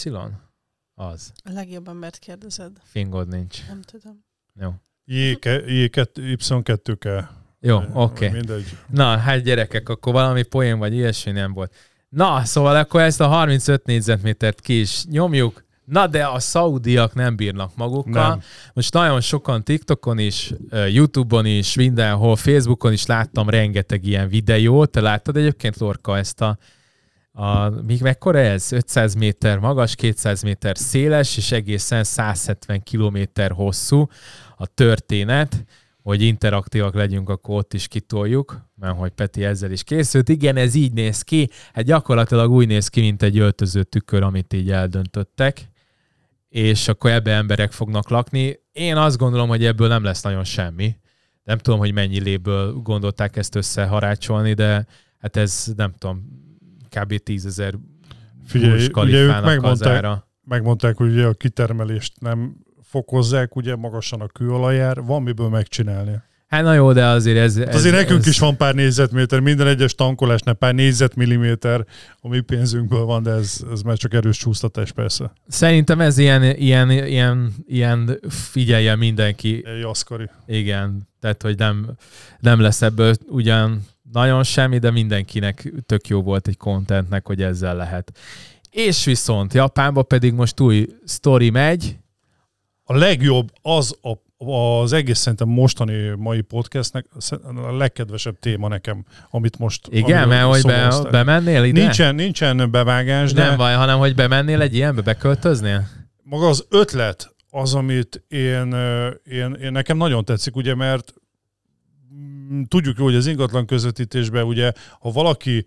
[0.95, 1.33] Az.
[1.45, 2.73] A legjobb embert kérdezed.
[2.83, 3.67] Fingod nincs.
[3.69, 4.25] Nem tudom.
[4.61, 4.75] Jó.
[5.07, 7.29] Y2 kell.
[7.61, 7.93] Jó, oké.
[7.93, 8.29] Okay.
[8.29, 8.77] Mindegy.
[8.89, 11.75] Na, hát gyerekek, akkor valami poén vagy ilyesmi nem volt.
[12.09, 15.65] Na, szóval akkor ezt a 35 négyzetmétert ki is nyomjuk.
[15.87, 18.29] Na, de a szaudiak nem bírnak magukkal.
[18.29, 18.41] Nem.
[18.73, 24.91] Most nagyon sokan TikTokon is, YouTube-on is, mindenhol, Facebookon is láttam rengeteg ilyen videót.
[24.91, 26.59] Te láttad egyébként, Lorka, ezt a,
[27.33, 28.73] a még mekkora ez?
[28.73, 34.09] 500 méter magas, 200 méter széles, és egészen 170 kilométer hosszú
[34.57, 35.65] a történet
[36.07, 40.29] hogy interaktívak legyünk, akkor ott is kitoljuk, mert hogy Peti ezzel is készült.
[40.29, 41.51] Igen, ez így néz ki.
[41.73, 45.69] Hát gyakorlatilag úgy néz ki, mint egy öltöző tükör, amit így eldöntöttek,
[46.57, 48.61] és akkor ebbe emberek fognak lakni.
[48.73, 50.97] Én azt gondolom, hogy ebből nem lesz nagyon semmi.
[51.45, 54.87] Nem tudom, hogy mennyi léből gondolták ezt összeharácsolni, de
[55.19, 56.25] hát ez nem tudom,
[56.89, 57.17] kb.
[57.17, 57.75] 10 ezer
[58.45, 65.03] Figyelj, ugye ők megmondták, megmondták, hogy ugye a kitermelést nem fokozzák, ugye magasan a kőolajár,
[65.03, 66.23] van miből megcsinálni.
[66.47, 67.59] Hát na jó, de azért ez...
[67.59, 71.85] Hát ez azért nekünk ez, is van pár négyzetméter, minden egyes tankolásnál pár négyzetmilliméter,
[72.21, 75.33] a mi pénzünkből van, de ez, ez már csak erős csúsztatás persze.
[75.49, 79.65] Szerintem ez ilyen, ilyen, ilyen, ilyen figyelje mindenki.
[79.81, 80.31] Jaszkari.
[80.47, 81.91] Igen, tehát hogy nem,
[82.41, 87.77] nem lesz ebből ugyan nagyon semmi, de mindenkinek tök jó volt egy contentnek, hogy ezzel
[87.77, 88.13] lehet.
[88.71, 91.97] És viszont Japánba pedig most új sztori megy,
[92.89, 97.07] A legjobb az a az egész szerintem mostani mai podcastnek
[97.69, 99.89] a legkedvesebb téma nekem, amit most...
[99.91, 101.81] igen, mert hogy be, bemennél ide?
[101.81, 106.05] Nincsen, nincsen bevágás, de Nem baj, hanem hogy bemennél egy ilyenbe, beköltöznél?
[106.29, 108.75] maga az ötlet az, amit én,
[109.25, 111.15] én, én nekem nagyon tetszik, ugye, mert
[112.15, 115.65] mm, tudjuk jó, hogy az ingatlan közvetítésben ugye, ha valaki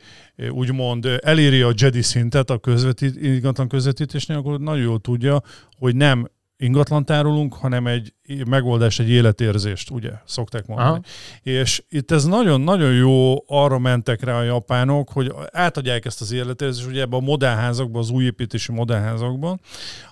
[0.49, 5.41] úgymond eléri a Jedi szintet a közvetít, ingatlan közvetítésnél, akkor nagyon jól tudja,
[5.77, 6.29] hogy nem
[6.59, 8.13] ingatlan tárolunk, hanem egy
[8.47, 10.89] megoldás, egy életérzést, ugye, szokták mondani.
[10.89, 11.01] Aha.
[11.43, 16.87] És itt ez nagyon-nagyon jó, arra mentek rá a japánok, hogy átadják ezt az életérzést,
[16.87, 19.59] ugye ebben a modellházakban, az új építési modellházakban.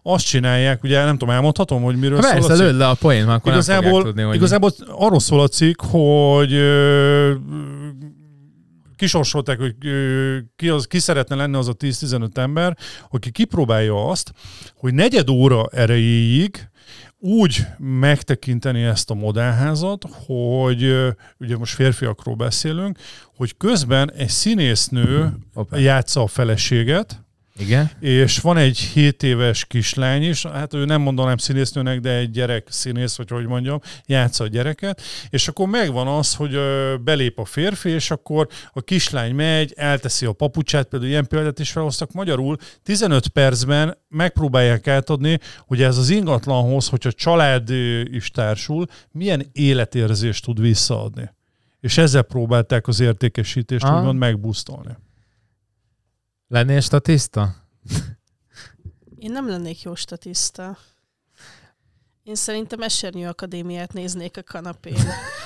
[0.02, 2.78] Azt csinálják, ugye nem tudom, elmondhatom, hogy miről szól a cikk?
[2.78, 6.52] le a poén, akkor igazából, tudni, hogy igazából arról szól a cikk, hogy
[8.98, 9.76] kisorsolták, hogy
[10.56, 12.78] ki, az, ki szeretne lenni az a 10-15 ember,
[13.10, 14.34] aki kipróbálja azt,
[14.76, 16.70] hogy negyed óra erejéig
[17.20, 20.96] úgy megtekinteni ezt a modellházat, hogy
[21.40, 22.98] ugye most férfiakról beszélünk,
[23.36, 25.34] hogy közben egy színésznő
[25.72, 27.27] játsza a feleséget,
[27.60, 27.92] Igen?
[28.00, 32.68] és van egy 7 éves kislány is, hát ő nem mondanám színésznőnek, de egy gyerek
[32.70, 36.60] színész, vagy hogy mondjam, játsza a gyereket, és akkor megvan az, hogy
[37.04, 41.72] belép a férfi, és akkor a kislány megy, elteszi a papucsát, például ilyen példát is
[41.72, 48.86] felhoztak magyarul, 15 percben megpróbálják átadni, hogy ez az ingatlanhoz, hogyha család ö, is társul,
[49.12, 51.36] milyen életérzést tud visszaadni.
[51.80, 53.98] És ezzel próbálták az értékesítést Aha.
[53.98, 54.98] úgymond megbusztolni.
[56.48, 57.56] Lennél statiszta?
[59.20, 60.78] Én nem lennék jó statiszta.
[62.24, 64.98] Én szerintem Esernyő Akadémiát néznék a kanapén.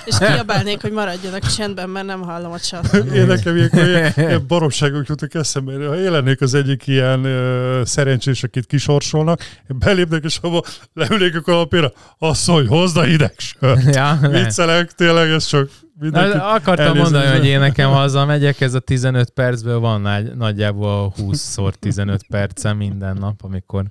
[0.04, 3.06] És kiabálnék, hogy maradjanak csendben, mert nem hallom a csatot.
[3.06, 5.86] Én nekem ilyenkor ilyen, ilyen baromságok jutnak eszembe.
[5.86, 10.62] Ha én lennék az egyik ilyen ö, szerencsés, akit kisorsolnak, én belépnek, és abba
[10.94, 13.94] leülnék a kalapéra, azt mondja, hozd a hideg sört.
[13.94, 14.18] ja.
[14.30, 16.36] Viccelek, tényleg, ez csak mindenki.
[16.36, 17.10] Na, akartam elnézést.
[17.10, 22.26] mondani, hogy én nekem haza megyek, ez a 15 percből van nagy, nagyjából 20-szor 15
[22.28, 23.84] percem minden nap, amikor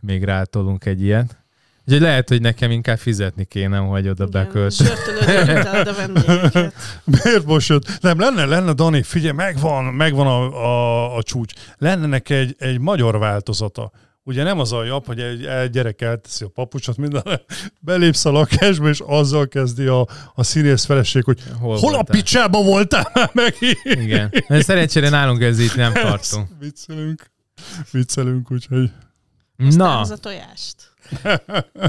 [0.00, 1.36] még rátolunk egy ilyet.
[1.86, 4.74] Úgyhogy lehet, hogy nekem inkább fizetni kéne, hogy oda bekölt.
[7.24, 7.98] Miért most jött?
[8.00, 11.52] Nem, lenne, lenne, Dani, figyelj, megvan, megvan a, a, a csúcs.
[11.78, 13.90] Lenne neki egy, egy magyar változata.
[14.26, 17.22] Ugye nem az a jobb, hogy egy, egy gyerek elteszi a papucsot, minden,
[17.80, 22.62] belépsz a lakásba, és azzal kezdi a, a színész feleség, hogy hol, hol a picsába
[22.62, 23.80] voltál megint?
[23.84, 24.32] Igen.
[24.48, 26.48] Szerencsére nálunk ez itt nem tartunk.
[26.58, 27.30] Viccelünk.
[27.90, 28.90] Viccelünk, úgyhogy...
[29.56, 30.92] Na, az a tojást.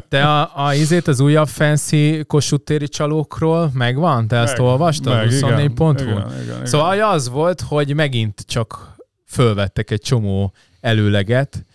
[0.09, 4.27] Te a, a izét az újabb fancy kossuth csalókról megvan?
[4.27, 5.13] Te ezt Meg, olvastad?
[5.13, 6.65] meg, 24 igen, pont igen, igen, igen.
[6.65, 11.65] Szóval az volt, hogy megint csak fölvettek egy csomó előleget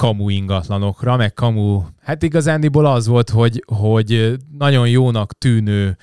[0.00, 5.96] kamu ingatlanokra, meg kamu, hát igazándiból az volt, hogy, hogy nagyon jónak tűnő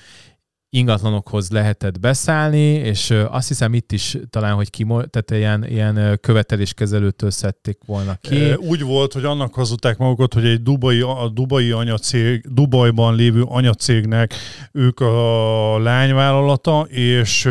[0.70, 7.30] ingatlanokhoz lehetett beszállni, és azt hiszem itt is talán, hogy ki, tehát ilyen, ilyen követeléskezelőtől
[7.30, 8.52] szedték volna ki.
[8.52, 14.34] Úgy volt, hogy annak hazudták magukat, hogy egy dubai, a dubai anyacég, Dubajban lévő anyacégnek
[14.72, 17.48] ők a lányvállalata, és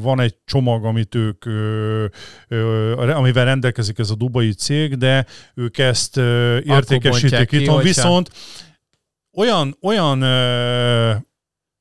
[0.00, 1.44] van egy csomag, amit ők,
[2.98, 6.16] amivel rendelkezik ez a dubai cég, de ők ezt
[6.64, 8.30] értékesítik itt, viszont
[9.32, 10.22] olyan, olyan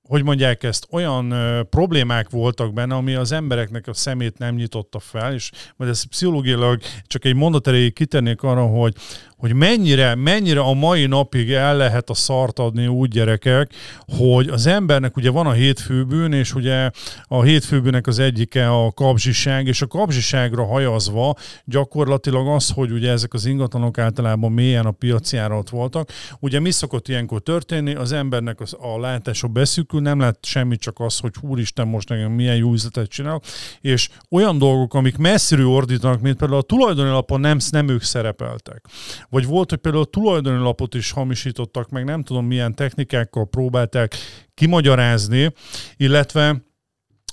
[0.10, 5.00] hogy mondják ezt, olyan ö, problémák voltak benne, ami az embereknek a szemét nem nyitotta
[5.00, 8.94] fel, és majd ezt pszichológiailag csak egy mondat erejéig kitennék arra, hogy
[9.40, 13.74] hogy mennyire, mennyire a mai napig el lehet a szart adni úgy gyerekek,
[14.18, 16.92] hogy az embernek ugye van a hétfőbűn, és ugye
[17.24, 21.36] a hétfőbűnek az egyike a kapzsiság, és a kapzsiságra hajazva
[21.66, 26.10] gyakorlatilag az, hogy ugye ezek az ingatlanok általában mélyen a piaci ott voltak.
[26.40, 27.94] Ugye mi szokott ilyenkor történni?
[27.94, 32.32] Az embernek az, a látása beszűkül, nem lát semmi, csak az, hogy úristen, most nekem
[32.32, 33.42] milyen jó üzletet csinál,
[33.82, 38.86] és olyan dolgok, amik messziről ordítanak, mint például a tulajdoni lapon nem, nem ők szerepeltek.
[39.30, 44.16] Vagy volt, hogy például a tulajdoni lapot is hamisítottak meg, nem tudom milyen technikákkal próbálták
[44.54, 45.54] kimagyarázni,
[45.98, 46.64] illetve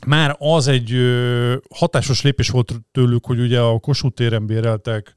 [0.07, 0.97] már az egy
[1.75, 5.13] hatásos lépés volt tőlük, hogy ugye a Kossuth téren béreltek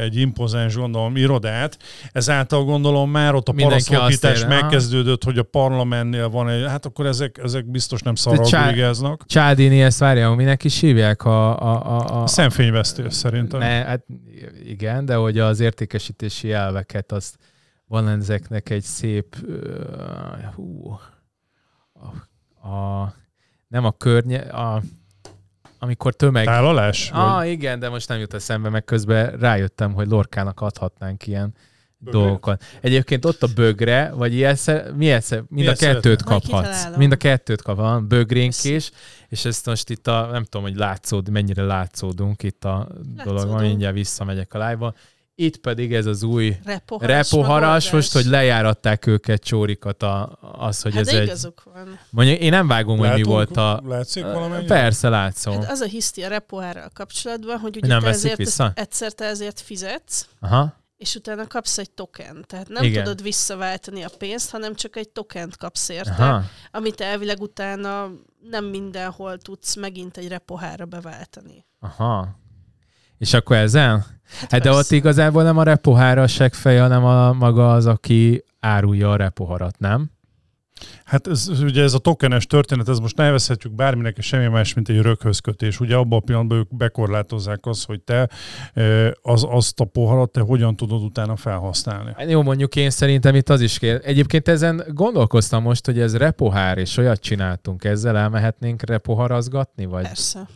[0.00, 1.78] egy impozáns, gondolom, irodát.
[2.12, 7.38] Ezáltal gondolom már ott a paraszolkítás megkezdődött, hogy a parlamentnél van egy, hát akkor ezek,
[7.42, 9.20] ezek biztos nem szarral Csá- végeznek.
[9.26, 11.60] Csádini ezt várja, minek is hívják a...
[11.60, 13.60] a, a, a, a szemfényvesztés szerintem.
[13.60, 14.04] Ne, hát
[14.64, 17.36] igen, de hogy az értékesítési elveket, azt
[17.86, 20.98] van ezeknek egy szép uh, hú,
[21.92, 23.14] a, a,
[23.68, 24.82] nem a környe, a
[25.78, 26.44] amikor tömeg...
[26.44, 27.10] Tálalás?
[27.12, 27.48] Ah, vagy?
[27.48, 31.54] igen, de most nem jut eszembe, meg közben rájöttem, hogy Lorkának adhatnánk ilyen
[31.98, 32.18] Bögre.
[32.18, 32.64] dolgokat.
[32.80, 34.56] Egyébként ott a bögre, vagy ilyen,
[34.94, 36.96] mi esze, mind a kettőt kaphatsz.
[36.96, 38.04] Mind a kettőt kaphatsz.
[38.08, 38.90] Bögrénk is,
[39.28, 42.88] és ezt most itt a, nem tudom, hogy látszód, mennyire látszódunk itt a
[43.24, 44.94] dolog, mindjárt visszamegyek a live-ba.
[45.38, 50.94] Itt pedig ez az új repoharas, repoharas most, hogy lejáratták őket csórikat a, az, hogy
[50.94, 51.52] hát ez egy...
[51.64, 51.98] van.
[52.10, 53.82] Mondjuk én nem vágom, Látunk, hogy mi volt a...
[53.86, 54.74] Látszik valamennyire?
[54.74, 55.60] Persze, látszom.
[55.60, 58.72] Hát az a hiszti a repohárral kapcsolatban, hogy ugye nem te ezért, vissza?
[58.74, 60.74] egyszer te ezért fizetsz, Aha.
[60.96, 62.44] és utána kapsz egy token.
[62.46, 63.04] Tehát nem Igen.
[63.04, 66.42] tudod visszaváltani a pénzt, hanem csak egy tokent kapsz érte, Aha.
[66.70, 68.10] amit elvileg utána
[68.50, 71.66] nem mindenhol tudsz megint egy repohára beváltani.
[71.80, 72.44] Aha.
[73.18, 74.04] És akkor ezen?
[74.40, 78.44] Hát, hát de ott igazából nem a repohára a seggfej, hanem a maga az, aki
[78.60, 80.10] árulja a repoharat, nem?
[81.04, 85.00] Hát ez, ugye ez a tokenes történet, ez most nevezhetjük bárminek semmi más, mint egy
[85.00, 85.80] röghözkötés.
[85.80, 88.28] Ugye abban a pillanatban ők bekorlátozzák azt, hogy te
[89.22, 92.12] az, azt a poharat te hogyan tudod utána felhasználni.
[92.16, 93.96] Hát jó, mondjuk én szerintem itt az is kell.
[93.96, 99.84] Egyébként ezen gondolkoztam most, hogy ez repohár, és olyat csináltunk, ezzel elmehetnénk repoharazgatni?
[99.84, 100.02] Vagy?
[100.02, 100.48] Persze.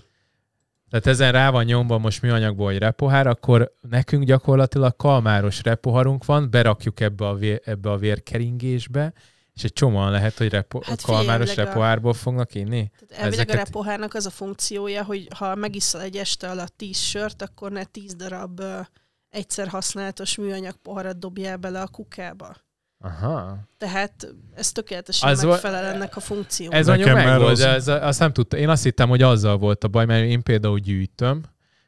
[0.91, 6.51] Tehát ezen rá van nyomva most műanyagból hogy repohár, akkor nekünk gyakorlatilag kalmáros repoharunk van,
[6.51, 9.13] berakjuk ebbe a, vér, ebbe a vérkeringésbe,
[9.55, 12.91] és egy csomóan lehet, hogy repo, hát kalmáros repohárból fognak inni.
[12.91, 13.55] Tehát elvileg Ezeket...
[13.55, 17.85] a repohárnak az a funkciója, hogy ha megiszol egy este alatt tíz sört, akkor ne
[17.85, 18.87] tíz darab uh,
[19.29, 22.57] egyszer használatos műanyag poharat dobjál bele a kukába.
[23.03, 23.59] Aha.
[23.79, 26.79] Tehát ez tökéletesen az megfelel ennek a funkciónak.
[26.79, 27.59] Ez mondjuk meg volt, az...
[27.59, 28.57] de ez, azt nem tudta.
[28.57, 31.43] Én azt hittem, hogy azzal volt a baj, mert én például gyűjtöm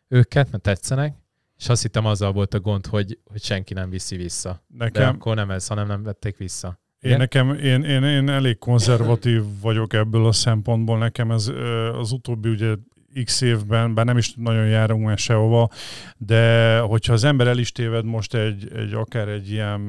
[0.08, 1.14] őket, mert tetszenek,
[1.58, 4.64] és azt hittem azzal volt a gond, hogy, hogy senki nem viszi vissza.
[4.78, 5.02] Nekem...
[5.02, 6.80] De akkor nem ez, hanem nem vették vissza.
[7.00, 10.98] Én, nekem, én, én, én elég konzervatív vagyok ebből a szempontból.
[10.98, 11.52] Nekem ez
[11.98, 12.74] az utóbbi ugye
[13.24, 15.68] x évben, bár nem is nagyon járunk már sehova,
[16.16, 19.80] de hogyha az ember el is téved most egy, egy akár egy ilyen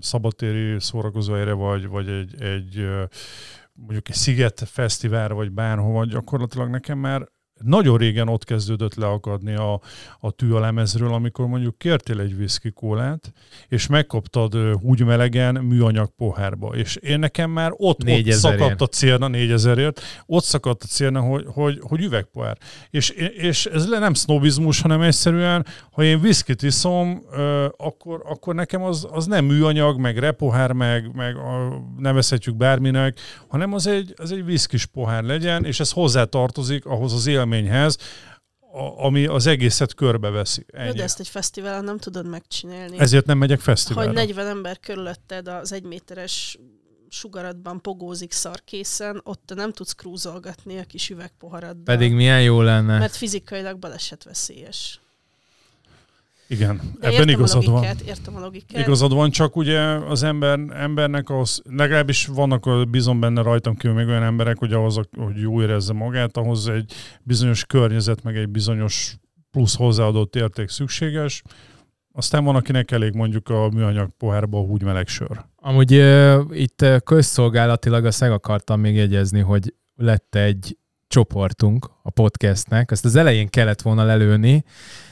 [0.00, 2.88] szabadtéri szórakozóhelyre, vagy, vagy egy, egy
[3.72, 7.28] mondjuk egy Sziget fesztiválra, vagy bárhova, gyakorlatilag nekem már
[7.64, 9.80] nagyon régen ott kezdődött leakadni a,
[10.20, 13.32] a tű a lemezről, amikor mondjuk kértél egy whisky kólát,
[13.68, 16.76] és megkaptad úgy melegen műanyag pohárba.
[16.76, 21.44] És én nekem már ott, ott szakadt a célna, négyezerért, ott szakadt a célna, hogy,
[21.46, 22.58] hogy, hogy üvegpohár.
[22.90, 27.22] És, és ez le nem sznobizmus, hanem egyszerűen, ha én viszkit iszom,
[27.76, 33.72] akkor, akkor nekem az, az nem műanyag, meg repohár, meg, meg a, nevezhetjük bárminek, hanem
[33.72, 37.48] az egy, az egy viszkis pohár legyen, és ez hozzá tartozik ahhoz az élményhez,
[38.72, 40.66] a, ami az egészet körbeveszi.
[40.72, 40.96] Jó, Ennyi.
[40.96, 42.98] de ezt egy fesztiválon nem tudod megcsinálni.
[42.98, 44.08] Ezért nem megyek fesztiválra.
[44.08, 46.58] Hogy 40 ember körülötted az egyméteres
[47.08, 51.84] sugaratban pogózik szarkészen, ott te nem tudsz krúzolgatni a kis üvegpoharaddal.
[51.84, 52.98] Pedig milyen jó lenne.
[52.98, 55.00] Mert fizikailag balesetveszélyes.
[56.50, 57.84] Igen, De ebben igazad a van.
[58.06, 58.80] értem a logikát.
[58.80, 64.06] Igazad van, csak ugye az ember, embernek az, legalábbis vannak, bízom benne rajtam kívül még
[64.06, 66.92] olyan emberek, hogy ahhoz, hogy jó érezze magát, ahhoz egy
[67.22, 69.16] bizonyos környezet, meg egy bizonyos
[69.50, 71.42] plusz hozzáadott érték szükséges.
[72.12, 75.44] Aztán van, akinek elég mondjuk a műanyag pohárba a húgy meleg sör.
[75.56, 80.76] Amúgy uh, itt közszolgálatilag azt meg akartam még jegyezni, hogy lett egy
[81.08, 84.64] csoportunk a podcastnek, ezt az elején kellett volna lelőni,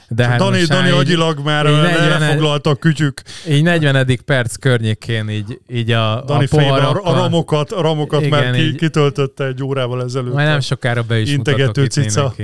[0.09, 3.23] de hát Dani, Dani agyilag már így 40 lefoglalta a kütyük.
[3.49, 4.19] Így 40.
[4.25, 8.61] perc környékén így, így a, Dani a poharakkal, a ramokat, a ramokat Igen, már ki,
[8.61, 10.33] így- kitöltötte egy órával ezelőtt.
[10.35, 12.35] Majd nem sokára be is Integető cica.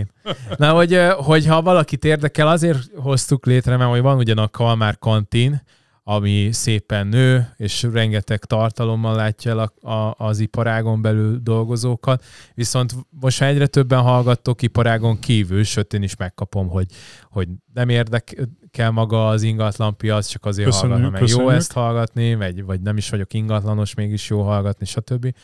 [0.57, 4.99] Na, hogy, hogy ha valakit érdekel, azért hoztuk létre, mert hogy van ugyan a Kalmár
[4.99, 5.63] kantin,
[6.07, 12.25] ami szépen nő, és rengeteg tartalommal látja el a, a, az iparágon belül dolgozókat.
[12.55, 16.87] Viszont most már egyre többen hallgattok iparágon kívül, sőt én is megkapom, hogy,
[17.31, 21.53] hogy nem érdekel maga az ingatlanpiac, csak azért Köszönjük, hallgatom, jó köszönjük.
[21.53, 25.35] ezt hallgatni, vagy, vagy nem is vagyok ingatlanos, mégis jó hallgatni, stb.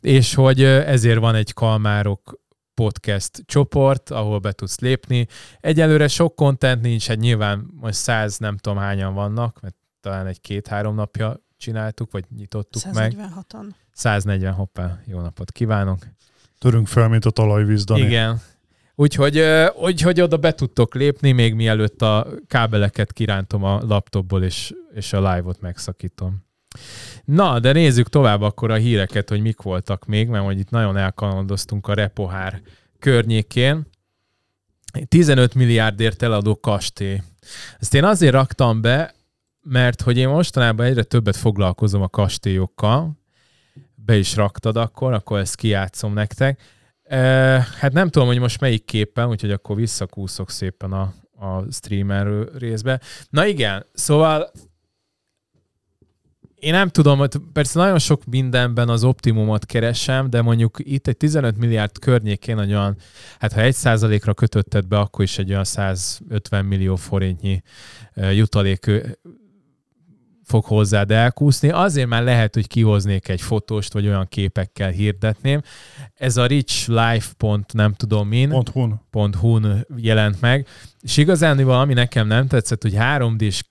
[0.00, 2.40] És hogy ezért van egy Kalmárok
[2.74, 5.26] podcast csoport, ahol be tudsz lépni.
[5.60, 10.40] Egyelőre sok content nincs, hát nyilván most száz nem tudom hányan vannak, mert talán egy
[10.40, 13.16] két-három napja csináltuk, vagy nyitottuk meg.
[13.16, 13.64] 146-an.
[13.92, 15.98] 140, hoppá, jó napot kívánok.
[16.58, 18.00] Törünk fel, mint a talajvíz, Dani.
[18.00, 18.40] Igen.
[18.94, 19.42] Úgyhogy,
[19.80, 25.32] úgyhogy oda be tudtok lépni, még mielőtt a kábeleket kirántom a laptopból, és, és a
[25.32, 26.46] live-ot megszakítom.
[27.24, 30.96] Na, de nézzük tovább akkor a híreket, hogy mik voltak még, mert hogy itt nagyon
[30.96, 32.60] elkalandoztunk a repohár
[32.98, 33.86] környékén.
[35.08, 37.22] 15 milliárdért eladó kastély.
[37.78, 39.14] Ezt én azért raktam be,
[39.68, 43.18] mert hogy én mostanában egyre többet foglalkozom a kastélyokkal,
[43.94, 46.60] be is raktad akkor, akkor ezt kijátszom nektek.
[47.02, 47.18] E,
[47.78, 51.12] hát nem tudom, hogy most melyik képen, úgyhogy akkor visszakúszok szépen a,
[51.46, 53.00] a streamer részbe.
[53.30, 54.50] Na igen, szóval
[56.54, 61.16] én nem tudom, hogy persze nagyon sok mindenben az optimumot keresem, de mondjuk itt egy
[61.16, 62.96] 15 milliárd környékén egy olyan,
[63.38, 67.62] hát ha egy százalékra kötötted be, akkor is egy olyan 150 millió forintnyi
[68.14, 68.90] ö, jutalék
[70.48, 71.68] fog hozzád elkúszni.
[71.68, 75.60] Azért már lehet, hogy kihoznék egy fotóst, vagy olyan képekkel hirdetném.
[76.14, 77.32] Ez a richlife.
[77.72, 79.00] nem tudom min, Pont hun.
[79.40, 80.66] .hu-n jelent meg,
[81.00, 83.62] és igazán valami nekem nem tetszett, hogy 3D-s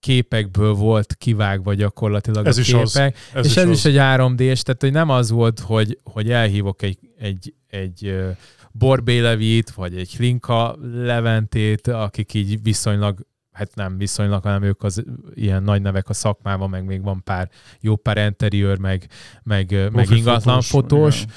[0.00, 3.36] képekből volt kivágva gyakorlatilag Ez a is képek, az.
[3.38, 3.70] Ez és is ez az.
[3.70, 8.14] is egy 3D-s, tehát hogy nem az volt, hogy, hogy elhívok egy, egy, egy
[8.72, 15.62] Borbélevit, vagy egy Hlinka Leventét, akik így viszonylag hát nem viszonylag, hanem ők az ilyen
[15.62, 17.48] nagy nevek a szakmában, meg még van pár
[17.80, 19.06] jó pár interiőr, meg,
[19.42, 21.22] meg, meg ingatlan fotós.
[21.22, 21.34] igen.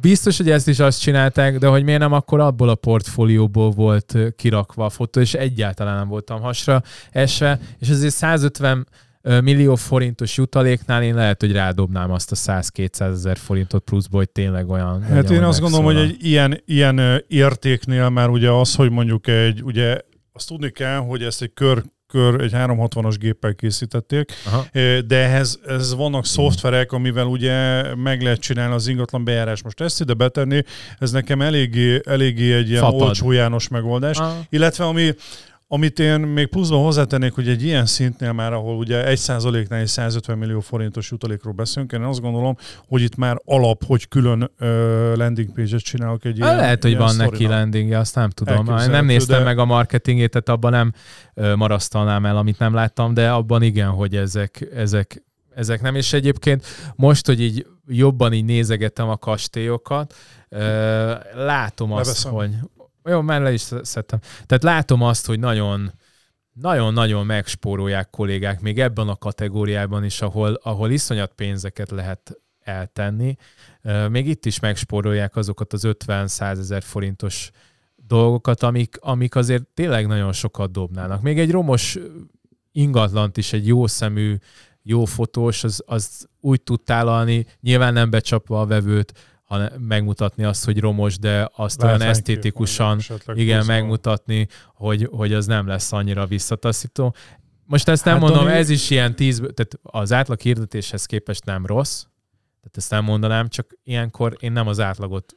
[0.00, 4.18] Biztos, hogy ezt is azt csinálták, de hogy miért nem akkor abból a portfólióból volt
[4.36, 8.86] kirakva a fotó, és egyáltalán nem voltam hasra esve, és azért 150
[9.22, 14.30] ö, millió forintos jutaléknál én lehet, hogy rádobnám azt a 100-200 ezer forintot pluszból, hogy
[14.30, 18.90] tényleg olyan Hát én azt gondolom, hogy egy ilyen, ilyen értéknél már ugye az, hogy
[18.90, 20.00] mondjuk egy, ugye
[20.32, 24.64] azt tudni kell, hogy ezt egy kör, kör egy 360-as géppel készítették, Aha.
[25.06, 29.62] De ehhez, ez vannak szoftverek, amivel ugye meg lehet csinálni az ingatlan bejárás.
[29.62, 30.62] Most ezt ide betenni,
[30.98, 33.00] ez nekem eléggé, eléggé egy ilyen Fapad.
[33.00, 34.18] olcsó János megoldás.
[34.18, 34.32] Ah.
[34.48, 35.14] Illetve ami,
[35.74, 39.86] amit én még pluszban hozzátennék, hogy egy ilyen szintnél már, ahol ugye 1 százaléknál egy
[39.86, 42.56] 150 millió forintos jutalékról beszélünk, én azt gondolom,
[42.88, 47.02] hogy itt már alap, hogy külön ö, landing page-et csinálok egy ilyen Lehet, hogy ilyen
[47.02, 47.52] van neki sztorinak.
[47.52, 48.78] landingje, azt nem tudom.
[48.78, 50.92] Én nem néztem de- meg a marketingét, tehát abban nem
[51.34, 55.22] ö, marasztalnám el, amit nem láttam, de abban igen, hogy ezek, ezek,
[55.54, 55.94] ezek nem.
[55.94, 56.66] És egyébként
[56.96, 60.14] most, hogy így jobban így nézegetem a kastélyokat,
[61.34, 62.32] látom azt, Leveszem.
[62.32, 62.50] hogy...
[63.04, 64.18] Jó, már le is szedtem.
[64.46, 65.92] Tehát látom azt, hogy nagyon
[66.52, 73.36] nagyon-nagyon megspórolják kollégák még ebben a kategóriában is, ahol, ahol iszonyat pénzeket lehet eltenni.
[74.08, 77.50] Még itt is megspórolják azokat az 50-100 ezer forintos
[77.96, 81.22] dolgokat, amik, amik azért tényleg nagyon sokat dobnának.
[81.22, 81.98] Még egy romos
[82.72, 84.36] ingatlant is egy jó szemű,
[84.82, 89.12] jó fotós, az, az úgy tud tálalni, nyilván nem becsapva a vevőt,
[89.52, 93.76] hanem megmutatni azt, hogy romos, de azt olyan Látványkép esztétikusan, mondjuk igen, pluszban.
[93.76, 97.14] megmutatni, hogy, hogy az nem lesz annyira visszataszító.
[97.64, 101.44] Most ezt nem Hát, mondom, Dani- ez is ilyen tíz, tehát az átlag hirdetéshez képest
[101.44, 102.00] nem rossz,
[102.60, 105.36] tehát ezt nem mondanám, csak ilyenkor én nem az átlagot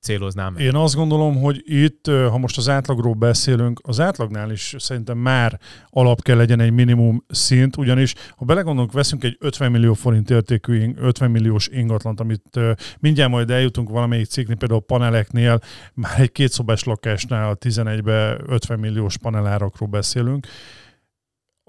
[0.00, 0.56] céloznám.
[0.56, 5.60] Én azt gondolom, hogy itt, ha most az átlagról beszélünk, az átlagnál is szerintem már
[5.90, 10.94] alap kell legyen egy minimum szint, ugyanis ha belegondolunk, veszünk egy 50 millió forint értékű,
[10.96, 12.60] 50 milliós ingatlant, amit
[12.98, 15.60] mindjárt majd eljutunk valamelyik cikknél, például a paneleknél,
[15.94, 20.46] már egy kétszobás lakásnál a 11-be 50 milliós panelárakról beszélünk,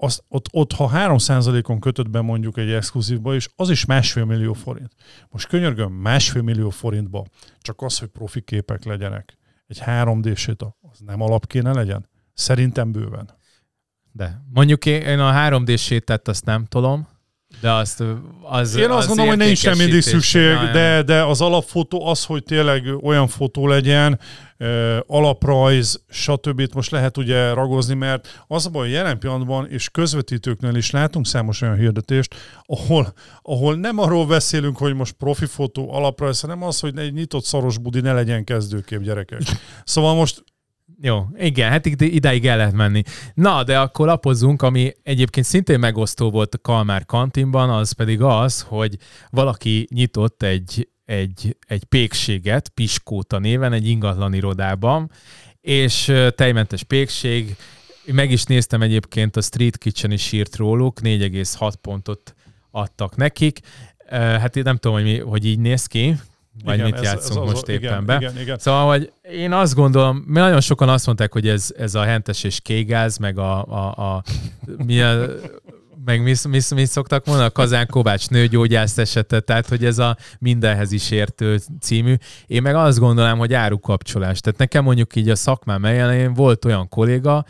[0.02, 4.52] az, ott, ott, ha 3%-on kötött be mondjuk egy exkluzívba is, az is másfél millió
[4.52, 4.94] forint.
[5.28, 7.24] Most könyörgöm, másfél millió forintba
[7.60, 9.38] csak az, hogy profi képek legyenek.
[9.66, 12.08] Egy 3D séta, az nem alap kéne legyen?
[12.34, 13.30] Szerintem bőven.
[14.12, 17.08] De mondjuk én a 3D sétát azt nem tolom,
[17.60, 18.02] de azt
[18.42, 22.24] az Én azt az gondolom, hogy nincs sem mindig szükség, de, de az alapfotó az,
[22.24, 24.20] hogy tényleg olyan fotó legyen,
[25.06, 26.68] alaprajz, stb.
[26.74, 31.60] Most lehet ugye ragozni, mert az a baj, jelen pillanatban és közvetítőknél is látunk számos
[31.62, 32.34] olyan hirdetést,
[32.66, 37.44] ahol, ahol nem arról beszélünk, hogy most profi fotó, alaprajz, hanem az, hogy egy nyitott
[37.44, 39.42] szaros budi ne legyen kezdőkép gyerekek.
[39.84, 40.44] Szóval most
[41.04, 43.02] Jó, igen, hát idáig el lehet menni.
[43.34, 48.60] Na, de akkor lapozzunk, ami egyébként szintén megosztó volt a Kalmár kantinban, az pedig az,
[48.60, 48.96] hogy
[49.30, 55.10] valaki nyitott egy, egy, egy pékséget, Piskóta néven, egy ingatlan irodában,
[55.60, 57.56] és tejmentes pékség,
[58.04, 62.34] meg is néztem egyébként, a Street Kitchen is írt róluk, 4,6 pontot
[62.70, 63.58] adtak nekik.
[64.08, 66.16] Hát én nem tudom, hogy, mi, hogy így néz ki,
[66.64, 68.16] vagy igen, mit játszunk az- most igen, éppen be.
[68.16, 68.58] Igen, igen.
[68.58, 72.44] Szóval, hogy én azt gondolom, mert nagyon sokan azt mondták, hogy ez, ez a hentes
[72.44, 74.22] és kégáz, meg a, a, a
[74.84, 75.26] mi a
[76.04, 80.16] meg mi, mi, mi szoktak mondani, a Kazán Kovács nőgyógyász esete, tehát hogy ez a
[80.38, 82.14] mindenhez is értő című.
[82.46, 84.40] Én meg azt gondolom, hogy árukapcsolás.
[84.40, 87.44] Tehát nekem mondjuk így a szakmám elején volt olyan kolléga,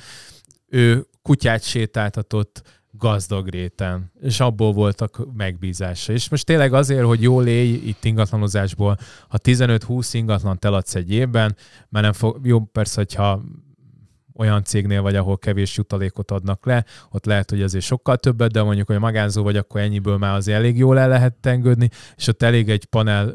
[0.68, 2.62] ő kutyát sétáltatott
[2.98, 6.12] gazdag réten, és abból voltak megbízása.
[6.12, 8.96] És most tényleg azért, hogy jól élj itt ingatlanozásból,
[9.28, 11.56] ha 15-20 ingatlan eladsz egy évben,
[11.88, 13.42] mert nem fog, jó persze, hogyha
[14.34, 18.62] olyan cégnél vagy, ahol kevés jutalékot adnak le, ott lehet, hogy azért sokkal többet, de
[18.62, 22.42] mondjuk, hogy magánzó vagy, akkor ennyiből már azért elég jól el lehet tengődni, és ott
[22.42, 23.34] elég egy panel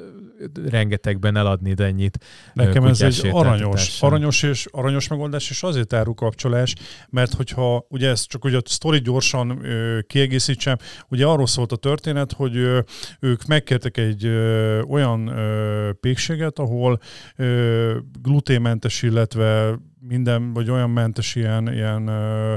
[0.69, 2.17] rengetegben eladni de ennyit.
[2.53, 6.75] Nekem ez egy aranyos, aranyos, és, aranyos megoldás, és azért árukapcsolás,
[7.09, 10.77] mert hogyha, ugye ez csak ugye a sztori gyorsan ö, kiegészítsem,
[11.09, 12.79] ugye arról szólt a történet, hogy ö,
[13.19, 16.99] ők megkértek egy ö, olyan ö, pékséget, ahol
[17.35, 22.55] ö, gluténmentes, illetve minden, vagy olyan mentes ilyen, ilyen ö,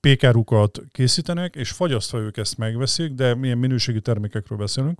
[0.00, 4.98] pékárukat készítenek, és fagyasztva ők ezt megveszik, de milyen minőségi termékekről beszélünk,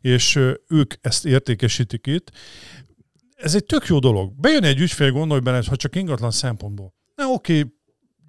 [0.00, 2.30] és ők ezt értékesítik itt.
[3.34, 4.40] Ez egy tök jó dolog.
[4.40, 6.94] Bejön egy ügyfél, gondolj bele, ha csak ingatlan szempontból.
[7.14, 7.64] Na oké,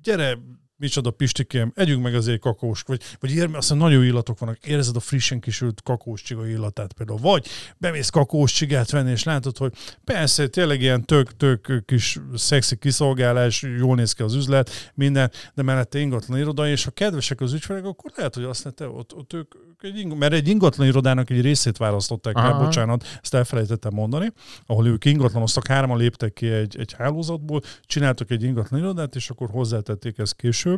[0.02, 0.38] gyere,
[0.82, 4.66] micsoda pistikém, együnk meg azért kakós, vagy, vagy ér, azt mondja, nagyon jó illatok vannak,
[4.66, 9.58] érzed a frissen kisült kakós csiga illatát például, vagy bemész kakós csigát venni, és látod,
[9.58, 9.74] hogy
[10.04, 16.00] persze, tényleg ilyen tök-tök kis szexi kiszolgálás, jól néz ki az üzlet, minden, de mellette
[16.00, 19.54] ingatlan iroda, és ha kedvesek az ügyfelek, akkor lehet, hogy azt mondta, ott, ott ők,
[19.82, 22.64] egy, ing- mert egy ingatlan irodának egy részét választották el, Aha.
[22.64, 24.32] bocsánat, ezt elfelejtettem mondani,
[24.66, 29.50] ahol ők ingatlanoztak, hárman léptek ki egy, egy hálózatból, csináltak egy ingatlan irodát, és akkor
[29.50, 30.71] hozzátették ezt később.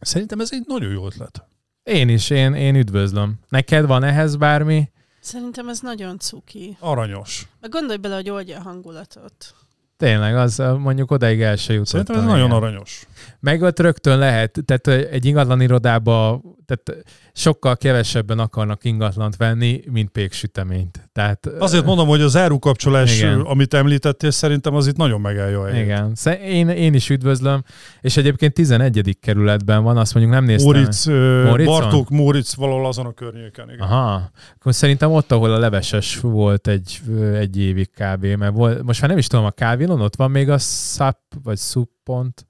[0.00, 1.44] Szerintem ez egy nagyon jó ötlet.
[1.82, 3.38] Én is, én, én üdvözlöm.
[3.48, 4.90] Neked van ehhez bármi?
[5.20, 6.76] Szerintem ez nagyon cuki.
[6.80, 7.48] Aranyos.
[7.60, 9.54] Meg gondolj bele, hogy oldja a hangulatot.
[9.96, 12.04] Tényleg, az mondjuk odáig el se jutottam.
[12.04, 13.06] Szerintem ez nagyon aranyos.
[13.40, 16.40] Meg ott rögtön lehet, tehát egy ingatlan irodába,
[16.70, 21.08] tehát sokkal kevesebben akarnak ingatlant venni, mint péksüteményt.
[21.12, 23.40] Tehát, Azért mondom, hogy az árukapcsolás, Igen.
[23.40, 25.84] amit említettél, szerintem az itt nagyon megállja a helyét.
[25.84, 27.64] Igen, én, én is üdvözlöm,
[28.00, 29.18] és egyébként 11.
[29.20, 30.72] kerületben van, azt mondjuk nem néztem.
[30.72, 31.80] Móricz, ö, Móricon?
[31.80, 33.68] Bartók, Móricz valahol azon a környéken.
[33.70, 33.80] Igen.
[33.80, 37.00] Aha, akkor szerintem ott, ahol a leveses volt egy,
[37.34, 38.24] egy évig kb.
[38.24, 41.56] Mert volt, most már nem is tudom, a kávilon ott van még a szap, vagy
[41.56, 42.48] szup pont.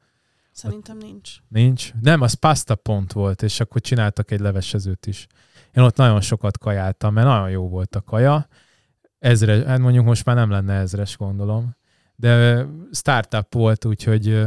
[0.61, 1.31] Szerintem nincs.
[1.49, 1.93] Nincs?
[2.01, 5.27] Nem, az pasta pont volt, és akkor csináltak egy levesezőt is.
[5.75, 8.49] Én ott nagyon sokat kajáltam, mert nagyon jó volt a kaja.
[9.19, 11.77] Ezre, hát mondjuk most már nem lenne ezres, gondolom.
[12.17, 14.47] De startup volt, úgyhogy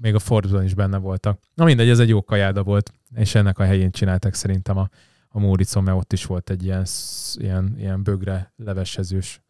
[0.00, 1.40] még a Forbes-on is benne voltak.
[1.54, 4.88] Na mindegy, ez egy jó kajáda volt, és ennek a helyén csináltak szerintem a,
[5.28, 6.86] a Móricon, mert ott is volt egy ilyen,
[7.34, 9.40] ilyen, ilyen bögre levesezős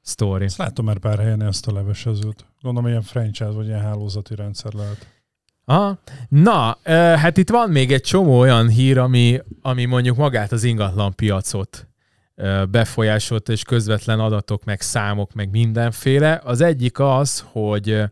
[0.00, 0.44] sztori.
[0.44, 2.46] Ezt látom már pár helyen ezt a levesezőt.
[2.60, 5.13] Gondolom, ilyen franchise vagy ilyen hálózati rendszer lehet.
[5.64, 5.98] Aha.
[6.28, 11.14] Na, hát itt van még egy csomó olyan hír, ami, ami mondjuk magát az ingatlan
[11.14, 11.88] piacot
[12.70, 16.40] befolyásolta, és közvetlen adatok, meg számok, meg mindenféle.
[16.44, 18.02] Az egyik az, hogy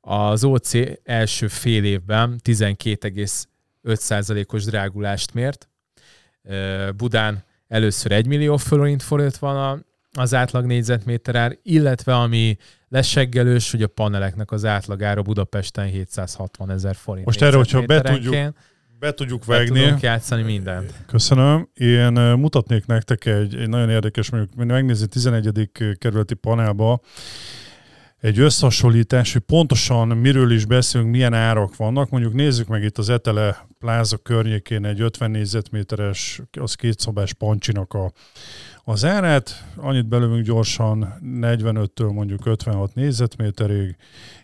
[0.00, 0.72] az OC
[1.04, 5.68] első fél évben 12,5%-os drágulást mért.
[6.96, 9.78] Budán először 1 millió forint fölött van a,
[10.18, 12.56] az átlag négyzetméterár, illetve ami
[12.88, 17.26] leseggelős, hogy a paneleknek az átlagára Budapesten 760 ezer forint.
[17.26, 18.34] Most erre, hogyha be tudjuk,
[18.98, 19.80] be tudjuk vágni.
[19.80, 20.92] Be játszani mindent.
[21.06, 21.68] Köszönöm.
[21.74, 25.70] Én mutatnék nektek egy, egy nagyon érdekes, mondjuk megnézni 11.
[25.98, 27.00] kerületi panelba,
[28.20, 32.10] egy összehasonlítás, hogy pontosan miről is beszélünk, milyen árak vannak.
[32.10, 38.12] Mondjuk nézzük meg itt az Etele pláza környékén egy 50 négyzetméteres, az kétszobás pancsinak a,
[38.88, 39.64] az árát.
[39.76, 43.96] Annyit belőlünk gyorsan 45-től mondjuk 56 négyzetméterig,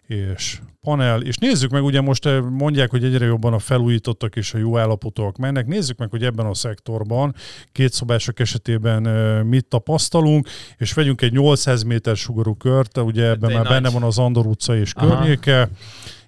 [0.07, 4.55] és panel, és nézzük meg, ugye most eh, mondják, hogy egyre jobban a felújítottak és
[4.55, 7.35] a jó állapotúak mennek, nézzük meg, hogy ebben a szektorban
[7.73, 13.63] kétszobások esetében eh, mit tapasztalunk, és vegyünk egy 800 méter sugarú kört, ugye ebben már
[13.63, 13.73] nagy...
[13.73, 15.09] benne van az Andor utca és Aha.
[15.09, 15.69] környéke,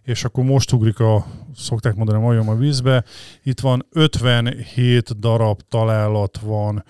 [0.06, 1.26] és akkor most ugrik a,
[1.56, 3.04] szokták mondani, majom a vízbe.
[3.42, 6.84] Itt van 57 darab találat van.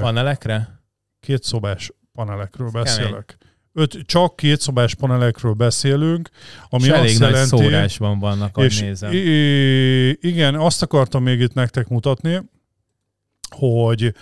[0.00, 0.80] Panelekre?
[1.20, 3.38] Két szobás panelekről beszélek.
[3.72, 6.28] Öt, csak két szobás panelekről beszélünk,
[6.68, 9.10] ami és elég azt nagy jelenti, szórásban vannak, ahogy és nézem.
[10.20, 12.42] Igen, azt akartam még itt nektek mutatni,
[13.48, 14.14] hogy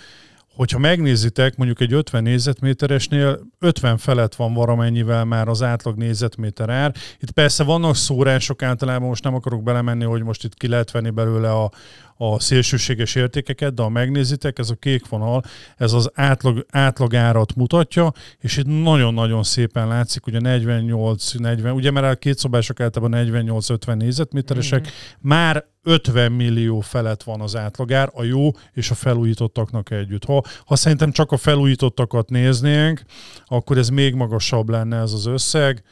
[0.57, 6.93] hogyha megnézitek, mondjuk egy 50 négyzetméteresnél 50 felett van valamennyivel már az átlag négyzetméter ár.
[7.19, 11.09] Itt persze vannak szórások általában, most nem akarok belemenni, hogy most itt ki lehet venni
[11.09, 11.71] belőle a,
[12.17, 15.43] a szélsőséges értékeket, de ha megnézitek, ez a kék vonal,
[15.77, 21.91] ez az átlag, átlag árat mutatja, és itt nagyon-nagyon szépen látszik, hogy a 48-40, ugye
[21.91, 24.89] mert a két szobások általában 48-50 négyzetméteresek, mm-hmm.
[25.21, 30.25] már 50 millió felett van az átlagár, a jó és a felújítottaknak együtt.
[30.25, 33.01] Ha, ha szerintem csak a felújítottakat néznénk,
[33.45, 35.83] akkor ez még magasabb lenne ez az összeg.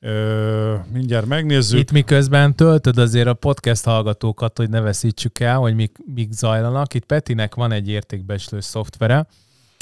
[0.00, 1.78] Ö, mindjárt megnézzük.
[1.78, 6.94] Itt miközben töltöd azért a podcast hallgatókat, hogy ne veszítsük el, hogy mik, mik zajlanak.
[6.94, 9.26] Itt Petinek van egy értékbeslő szoftvere,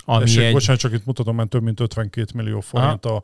[0.05, 0.53] ami Esek, egy...
[0.53, 3.23] Bocsánat, csak itt mutatom, mert több mint 52 millió forint a,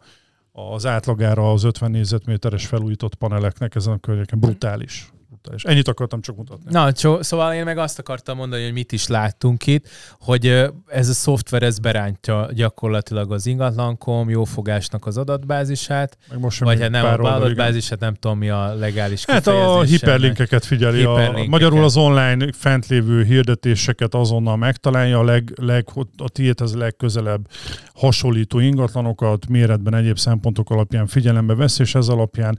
[0.52, 4.38] az átlagára az 50 négyzetméteres felújított paneleknek ezen a környéken.
[4.38, 5.12] Brutális
[5.54, 6.64] és ennyit akartam csak mutatni.
[6.70, 9.88] Na, csó, szóval én meg azt akartam mondani, hogy mit is láttunk itt,
[10.20, 10.46] hogy
[10.86, 16.90] ez a szoftver ez berántja gyakorlatilag az ingatlankom jófogásnak az adatbázisát, meg most vagy hát
[16.90, 21.46] nem a adatbázisát, nem tudom mi a legális Hát a hiperlinkeket figyeli, hiperlinkeket.
[21.46, 25.86] A, magyarul az online fent lévő hirdetéseket azonnal megtalálja, a, leg, leg,
[26.16, 27.48] a tiéthez legközelebb
[27.94, 32.58] hasonlító ingatlanokat méretben egyéb szempontok alapján figyelembe vesz, és ez alapján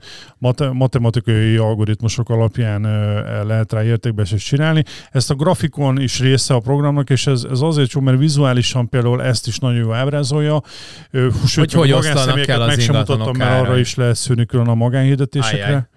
[0.72, 4.82] matematikai algoritmusok alapján alapján lehet rá értékbeesést csinálni.
[5.10, 9.22] Ezt a grafikon is része a programnak, és ez, ez azért jó, mert vizuálisan például
[9.22, 10.62] ezt is nagyon jó ábrázolja.
[11.46, 14.68] Sőt, hogy hogy osztanak el az meg sem mutattam, mert arra is lehet szűrni külön
[14.68, 15.88] a magánhirdetésekre.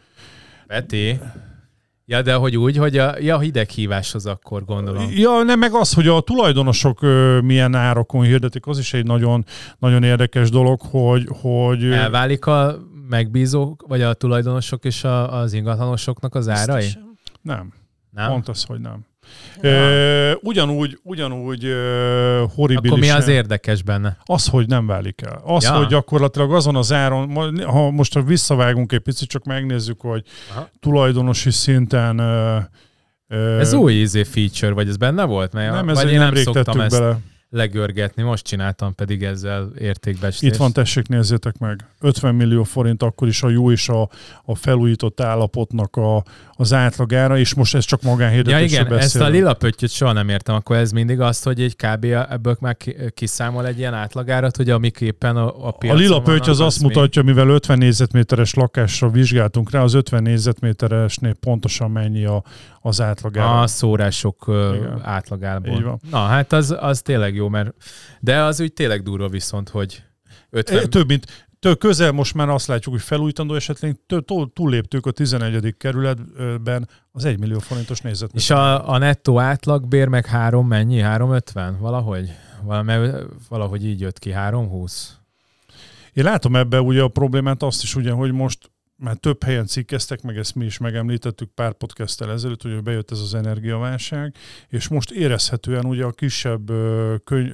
[0.67, 1.19] Peti,
[2.05, 5.11] Ja, de hogy úgy, hogy a ja, hideghíváshoz akkor gondolom.
[5.15, 9.45] Ja, nem, meg az, hogy a tulajdonosok ö, milyen árakon hirdetik, az is egy nagyon,
[9.79, 11.27] nagyon érdekes dolog, hogy...
[11.41, 12.77] hogy Elválik a
[13.10, 16.88] megbízók, vagy a tulajdonosok és a, az ingatlanosoknak az árai?
[17.41, 17.74] Nem.
[18.12, 18.30] Nem?
[18.30, 19.06] Pont az, hogy nem.
[19.62, 20.38] Ja.
[20.41, 22.89] ugyanúgy, ugyanúgy uh, horribilis.
[22.89, 24.18] Akkor mi az érdekes benne?
[24.26, 25.41] Az, hogy nem válik el.
[25.45, 25.78] Az, ja.
[25.78, 30.70] hogy gyakorlatilag azon az áron, ha most ha visszavágunk egy picit, csak megnézzük, hogy Aha.
[30.80, 35.54] tulajdonosi szinten uh, ez új easy feature, vagy ez benne volt?
[35.54, 36.99] Mert nem, ez vagy én nem szoktam ezt.
[36.99, 37.18] Bele
[37.54, 40.54] legörgetni, most csináltam pedig ezzel értékbecslést.
[40.54, 41.86] Itt van, tessék, nézzétek meg.
[41.99, 44.10] 50 millió forint akkor is a jó és a,
[44.45, 49.04] a felújított állapotnak a, az átlagára, és most ez csak magánhirdetésre Ja igen, beszélünk.
[49.04, 52.04] ezt a lila pöttyöt soha nem értem, akkor ez mindig azt, hogy egy kb.
[52.30, 52.78] ebből már
[53.14, 56.80] kiszámol egy ilyen átlagárat, hogy amiképpen a, a piacon A lila pötty az, az azt
[56.82, 56.88] mi?
[56.88, 62.43] mutatja, mivel 50 négyzetméteres lakásra vizsgáltunk rá, az 50 négyzetméteresnél pontosan mennyi a,
[62.86, 63.61] az átlagára.
[63.61, 65.01] A szórások igen.
[65.03, 65.99] átlagából.
[66.11, 67.73] Na hát az, az tényleg jó, mert
[68.19, 70.03] de az úgy tényleg durva viszont, hogy
[70.49, 70.89] 50...
[70.89, 73.99] Több mint, től közel most már azt látjuk, hogy felújítandó esetleg
[74.53, 75.75] túlléptük a 11.
[75.77, 78.31] kerületben az 1 millió forintos nézet.
[78.34, 80.99] És a, a nettó átlagbér meg 3 mennyi?
[80.99, 81.77] 350?
[81.79, 82.31] Valahogy?
[83.49, 85.17] Valahogy így jött ki, 320?
[86.13, 90.22] Én látom ebbe ugye a problémát azt is ugye, hogy most már több helyen cikkeztek,
[90.22, 94.36] meg ezt mi is megemlítettük pár podcasttel ezelőtt, hogy bejött ez az energiaválság,
[94.68, 96.72] és most érezhetően ugye a kisebb
[97.24, 97.54] könyv,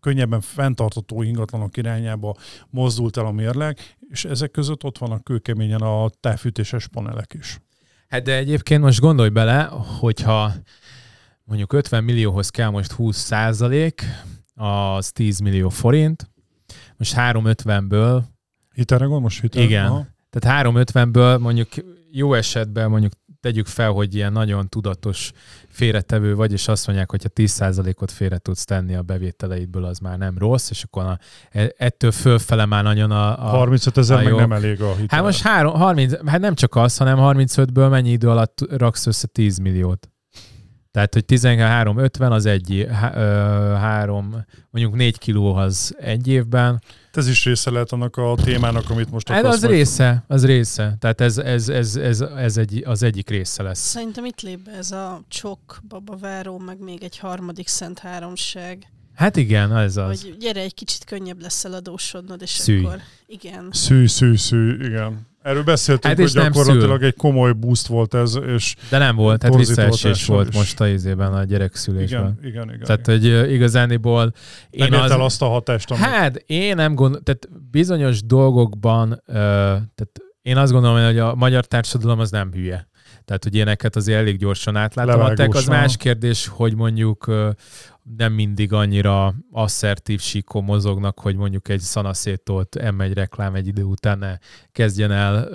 [0.00, 2.36] könnyebben fenntartató ingatlanok irányába
[2.70, 7.60] mozdult el a mérleg, és ezek között ott vannak kőkeményen a távfűtéses panelek is.
[8.08, 9.62] Hát de egyébként most gondolj bele,
[9.98, 10.52] hogyha
[11.44, 14.02] mondjuk 50 millióhoz kell most 20 százalék,
[14.54, 16.30] az 10 millió forint,
[16.96, 18.22] most 350-ből...
[18.74, 19.62] Hitelre gond most hitel?
[19.62, 19.86] Igen.
[19.86, 20.06] Aha.
[20.38, 21.68] Tehát 350-ből mondjuk
[22.10, 25.32] jó esetben mondjuk tegyük fel, hogy ilyen nagyon tudatos
[25.68, 30.18] félretevő vagy, és azt mondják, hogy ha 10%-ot félre tudsz tenni a bevételeidből, az már
[30.18, 31.18] nem rossz, és akkor a,
[31.50, 33.46] e, ettől fölfele már nagyon a...
[33.46, 35.06] a 35 ezer meg nem elég a hitel.
[35.08, 39.26] Hát most három, 30, hát nem csak az, hanem 35-ből mennyi idő alatt raksz össze
[39.26, 40.08] 10 milliót?
[40.98, 42.88] Tehát, hogy 13-50 az egy,
[43.80, 46.82] három, mondjuk 4 kiló az egy évben.
[47.12, 49.62] Ez is része lehet annak a témának, amit most hát akarsz.
[49.62, 50.96] az része, az része.
[51.00, 53.78] Tehát ez, ez, ez, ez, ez egy, az egyik része lesz.
[53.78, 58.92] Szerintem itt lép be ez a csok, babaváró, meg még egy harmadik szent háromság.
[59.14, 60.22] Hát igen, ez az.
[60.22, 62.84] Hogy gyere, egy kicsit könnyebb lesz eladósodnod, és szűj.
[62.84, 63.68] akkor igen.
[63.72, 65.27] Szűj, szűj, szűj, igen.
[65.42, 68.74] Erről beszéltünk, hát hogy gyakorlatilag egy komoly boost volt ez, és...
[68.90, 70.54] De nem volt, tehát visszaesés volt is.
[70.54, 72.38] most a izében a gyerekszülésben.
[72.40, 72.80] Igen, igen, igen.
[72.80, 74.32] Tehát, hogy igazániból...
[74.70, 75.10] Én nem az...
[75.10, 76.04] el azt a hatást, amit...
[76.04, 80.12] Hát, én nem gondolom, tehát bizonyos dolgokban, tehát
[80.42, 82.88] én azt gondolom, hogy a magyar társadalom az nem hülye.
[83.24, 85.54] Tehát, hogy ilyeneket azért elég gyorsan átlátogatták.
[85.54, 87.30] Az más kérdés, hogy mondjuk
[88.16, 94.18] nem mindig annyira asszertív síkon mozognak, hogy mondjuk egy szanaszétolt M1 reklám egy idő után
[94.18, 94.38] ne
[94.72, 95.48] kezdjen el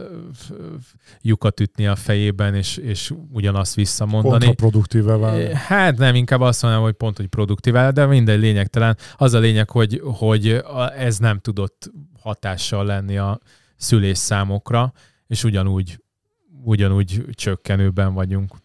[1.21, 4.45] lyukat ütni a fejében, és, és ugyanazt visszamondani.
[4.45, 5.51] Kontraproduktíve válik.
[5.51, 8.97] Hát nem, inkább azt mondanám, hogy pont, hogy produktíve, de mindegy lényegtelen.
[9.15, 10.63] Az a lényeg, hogy, hogy
[10.97, 13.39] ez nem tudott hatással lenni a
[13.75, 14.93] szülésszámokra,
[15.27, 16.01] és ugyanúgy
[16.63, 18.62] ugyanúgy csökkenőben vagyunk.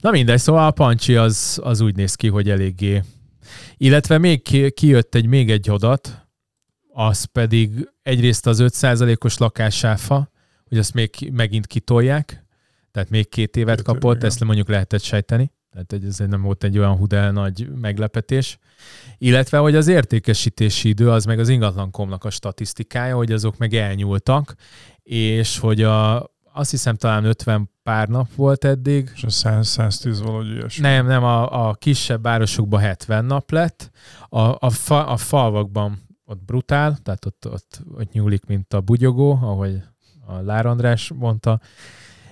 [0.00, 3.02] Na mindegy, szóval a pancsi az, az úgy néz ki, hogy eléggé.
[3.76, 4.42] Illetve még
[4.74, 6.28] kijött egy még egy adat,
[6.92, 10.30] az pedig egyrészt az 5%-os lakásáfa,
[10.68, 12.44] hogy azt még megint kitolják,
[12.92, 14.26] tehát még két évet Öt, kapott, igen.
[14.26, 18.58] ezt mondjuk lehetett sejteni, tehát ez nem volt egy olyan hudel nagy meglepetés.
[19.18, 24.54] Illetve, hogy az értékesítési idő, az meg az ingatlankomnak a statisztikája, hogy azok meg elnyúltak,
[25.02, 29.10] és hogy a, azt hiszem talán 50 pár nap volt eddig.
[29.14, 30.82] És a 100, 110 valahogy ilyesmi.
[30.82, 33.90] Nem, nem, a, a kisebb városokban 70 nap lett.
[34.28, 39.38] A, a, fa, a falvakban ott brutál, tehát ott, ott, ott nyúlik, mint a bugyogó,
[39.42, 39.82] ahogy
[40.26, 41.60] a Lár András mondta,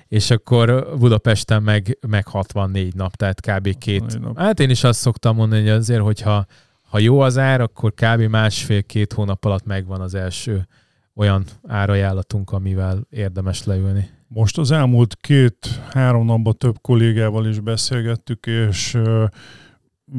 [0.08, 3.78] és akkor Budapesten meg, meg 64 nap, tehát kb.
[3.78, 4.18] két.
[4.34, 6.46] Hát én is azt szoktam mondani, hogy azért, hogyha
[6.88, 8.20] ha jó az ár, akkor kb.
[8.20, 10.66] másfél-két hónap alatt megvan az első
[11.18, 14.10] olyan árajánlatunk, amivel érdemes leülni.
[14.28, 18.98] Most az elmúlt két-három napban több kollégával is beszélgettük, és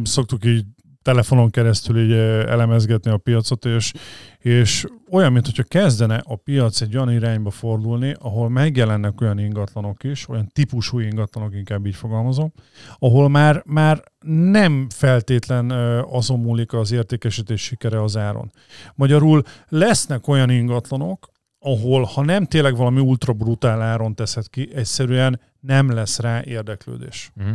[0.03, 0.65] szoktuk így
[1.09, 2.11] telefonon keresztül így
[2.47, 3.93] elemezgetni a piacot, és,
[4.37, 10.03] és olyan, mint hogyha kezdene a piac egy olyan irányba fordulni, ahol megjelennek olyan ingatlanok
[10.03, 12.51] is, olyan típusú ingatlanok, inkább így fogalmazom,
[12.99, 14.03] ahol már, már
[14.51, 18.51] nem feltétlen azon múlik az értékesítés sikere az áron.
[18.95, 21.29] Magyarul lesznek olyan ingatlanok,
[21.59, 27.31] ahol ha nem tényleg valami ultra brutál áron teszed ki, egyszerűen nem lesz rá érdeklődés.
[27.37, 27.53] Uh-huh.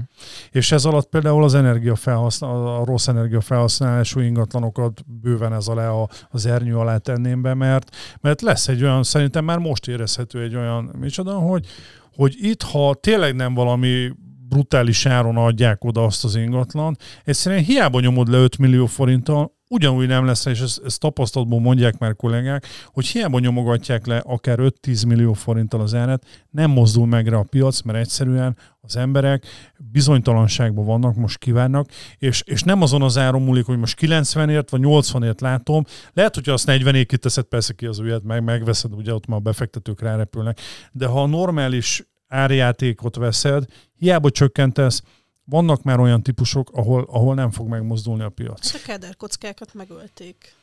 [0.50, 6.76] És ez alatt például az energiafelhasznál, a rossz energiafelhasználású ingatlanokat bőven ez alá az ernyő
[6.76, 11.32] alá tenném be, mert, mert lesz egy olyan, szerintem már most érezhető egy olyan, micsoda,
[11.32, 11.66] hogy,
[12.14, 14.12] hogy itt, ha tényleg nem valami
[14.48, 20.06] brutális áron adják oda azt az ingatlan, egyszerűen hiába nyomod le 5 millió forinttal, ugyanúgy
[20.06, 25.06] nem lesz, és ezt, ezt tapasztalatból mondják már kollégák, hogy hiába nyomogatják le akár 5-10
[25.06, 29.46] millió forinttal az árat, nem mozdul meg rá a piac, mert egyszerűen az emberek
[29.92, 34.80] bizonytalanságban vannak, most kívánnak, és, és nem azon az áron múlik, hogy most 90ért vagy
[34.84, 39.26] 80ért látom, lehet, hogy azt 40 kiteszed, persze ki az újat, meg megveszed, ugye ott
[39.26, 40.60] már a befektetők rárepülnek,
[40.92, 43.64] de ha a normális árjátékot veszed,
[43.98, 45.02] hiába csökkentesz,
[45.44, 48.72] vannak már olyan típusok, ahol, ahol nem fog megmozdulni a piac.
[48.72, 50.54] Hát a kádárkockákat megölték.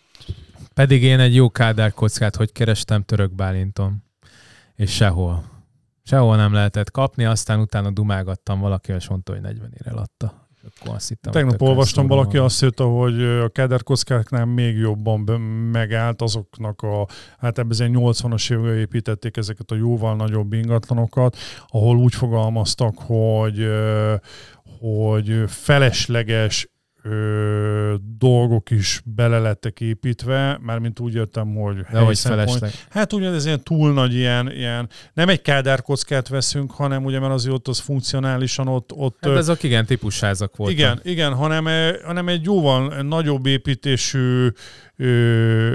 [0.74, 4.04] Pedig én egy jó kádárkockát, hogy kerestem török Bálinton,
[4.76, 5.44] és sehol.
[6.04, 10.50] Sehol nem lehetett kapni, aztán utána dumágattam valaki, és mondta, hogy 40 ére adta.
[10.80, 12.46] Akkor azt hittem, Tegnap olvastam, valaki van.
[12.46, 15.20] azt írta, hogy a kádárkockák még jobban
[15.72, 17.08] megállt azoknak a,
[17.38, 23.68] hát ebben 80-as években építették ezeket a jóval nagyobb ingatlanokat, ahol úgy fogalmaztak, hogy
[24.82, 26.68] hogy felesleges
[27.04, 32.72] ö, dolgok is bele lettek építve, mármint úgy jöttem, hogy hogy felesleg.
[32.90, 37.34] Hát ugye ez ilyen túl nagy ilyen, ilyen nem egy kádárkockát veszünk, hanem ugye mert
[37.34, 38.92] az ott az funkcionálisan ott...
[38.94, 40.78] ott hát ezek igen típusházak voltak.
[40.78, 41.68] Igen, igen, hanem,
[42.06, 44.48] hanem egy jóval nagyobb építésű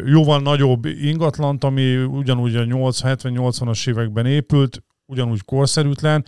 [0.07, 6.25] jóval nagyobb ingatlant, ami ugyanúgy a 70-80-as években épült, ugyanúgy korszerűtlen,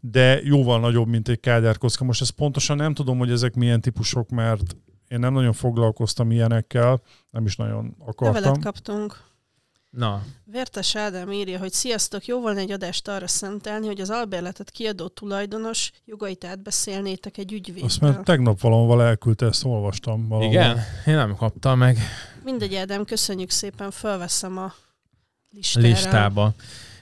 [0.00, 2.04] de jóval nagyobb, mint egy Kádár kocka.
[2.04, 4.76] Most ezt pontosan nem tudom, hogy ezek milyen típusok, mert
[5.08, 8.34] én nem nagyon foglalkoztam ilyenekkel, nem is nagyon akartam.
[8.34, 9.30] Levelet kaptunk.
[9.90, 14.70] Na, Vértes Ádám írja, hogy sziasztok, jó volna egy adást arra szentelni, hogy az albérletet
[14.70, 17.84] kiadó tulajdonos jogait átbeszélnétek egy ügyvéddel.
[17.84, 20.50] Azt már tegnap valahol elküldte, ezt olvastam valahol.
[20.52, 20.78] igen?
[21.06, 21.98] Én nem kaptam meg
[22.44, 24.74] Mindegy, Ádám, köszönjük szépen, felveszem a
[25.50, 25.86] listára.
[25.86, 26.54] listába.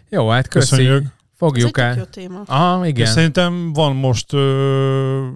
[0.09, 0.69] Jó, hát köszi.
[0.69, 1.07] Köszönjük.
[1.41, 1.97] Ez egy Fogjuk tök el.
[1.97, 2.43] jó téma.
[2.47, 3.07] Aha, És igen.
[3.07, 5.27] szerintem van most ö,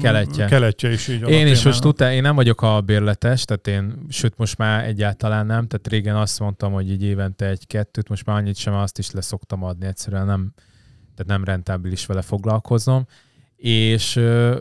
[0.00, 0.46] Keletje.
[0.46, 1.28] keletje is így.
[1.28, 5.46] Én is most után, én nem vagyok a bérletes, tehát én, sőt most már egyáltalán
[5.46, 9.10] nem, tehát régen azt mondtam, hogy így évente egy-kettőt, most már annyit sem, azt is
[9.10, 10.52] leszoktam adni, egyszerűen nem,
[11.14, 13.06] tehát nem rentábilis vele foglalkoznom.
[13.56, 14.58] És ö,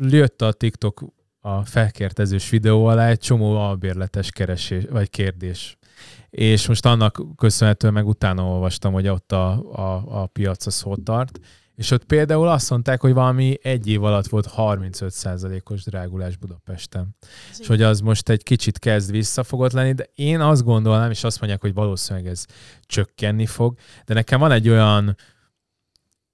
[0.00, 1.04] jött a TikTok
[1.40, 5.77] a felkértezős videó alá egy csomó albérletes keresés, vagy kérdés.
[6.30, 10.96] És most annak köszönhetően meg utána olvastam, hogy ott a, a, a piac az hol
[11.02, 11.40] tart,
[11.78, 17.16] és ott például azt mondták, hogy valami egy év alatt volt 35%-os drágulás Budapesten.
[17.50, 21.24] Ez És hogy az most egy kicsit kezd visszafogott lenni, de én azt gondolnám, és
[21.24, 22.44] azt mondják, hogy valószínűleg ez
[22.82, 25.16] csökkenni fog, de nekem van egy olyan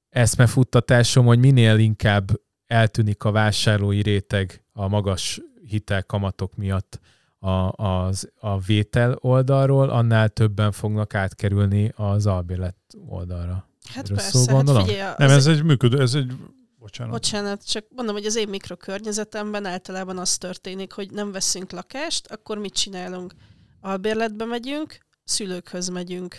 [0.08, 2.30] eszmefuttatásom, hogy minél inkább
[2.66, 7.00] eltűnik a vásárlói réteg a magas hitelkamatok miatt
[7.44, 12.76] a, az, a vétel oldalról, annál többen fognak átkerülni az albérlet
[13.08, 13.68] oldalra.
[13.94, 16.32] Hát Rosszul persze, hát figyelj, Nem, ez egy működő, ez egy...
[16.78, 17.12] Bocsánat.
[17.12, 22.58] Bocsánat, csak mondom, hogy az én mikrokörnyezetemben általában az történik, hogy nem veszünk lakást, akkor
[22.58, 23.34] mit csinálunk?
[23.80, 26.38] Albérletbe megyünk, szülőkhöz megyünk,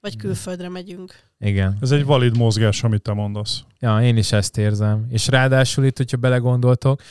[0.00, 1.14] vagy külföldre megyünk.
[1.38, 1.76] Igen.
[1.80, 3.60] Ez egy valid mozgás, amit te mondasz.
[3.78, 5.06] Ja, én is ezt érzem.
[5.08, 7.02] És ráadásul itt, hogyha belegondoltok,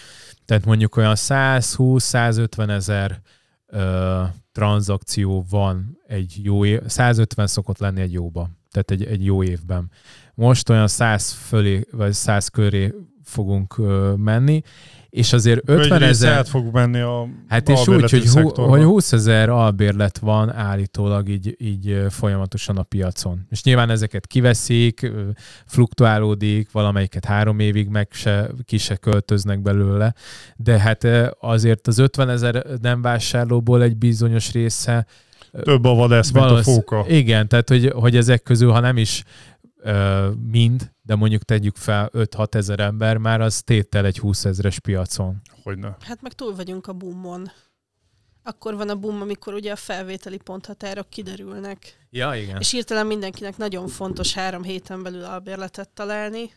[0.45, 3.21] tehát mondjuk olyan 120-150 ezer
[3.67, 9.43] ö, tranzakció van egy jó év, 150 szokott lenni egy jóba, tehát egy, egy jó
[9.43, 9.91] évben.
[10.33, 14.61] Most olyan 100 fölé, vagy 100 köré fogunk ö, menni,
[15.13, 16.31] és azért 50 Egy része ezer...
[16.31, 21.29] át fog menni a Hát és úgy, hogy, hú, hogy 20 ezer albérlet van állítólag
[21.29, 23.45] így, így folyamatosan a piacon.
[23.49, 25.11] És nyilván ezeket kiveszik,
[25.65, 30.13] fluktuálódik, valamelyiket három évig meg se, ki se költöznek belőle,
[30.55, 31.07] de hát
[31.39, 35.05] azért az 50 ezer nem vásárlóból egy bizonyos része
[35.63, 37.05] Több a vadász, mint a fóka.
[37.07, 39.23] Igen, tehát hogy, hogy ezek közül, ha nem is
[40.51, 45.41] mind, de mondjuk tegyük fel 5-6 ezer ember, már az tétel egy 20 ezeres piacon.
[45.63, 45.97] Hogyne.
[45.99, 47.51] Hát meg túl vagyunk a boomon.
[48.43, 52.07] Akkor van a boom, amikor ugye a felvételi ponthatárok kiderülnek.
[52.09, 52.59] Ja, igen.
[52.59, 56.51] És hirtelen mindenkinek nagyon fontos három héten belül albérletet találni,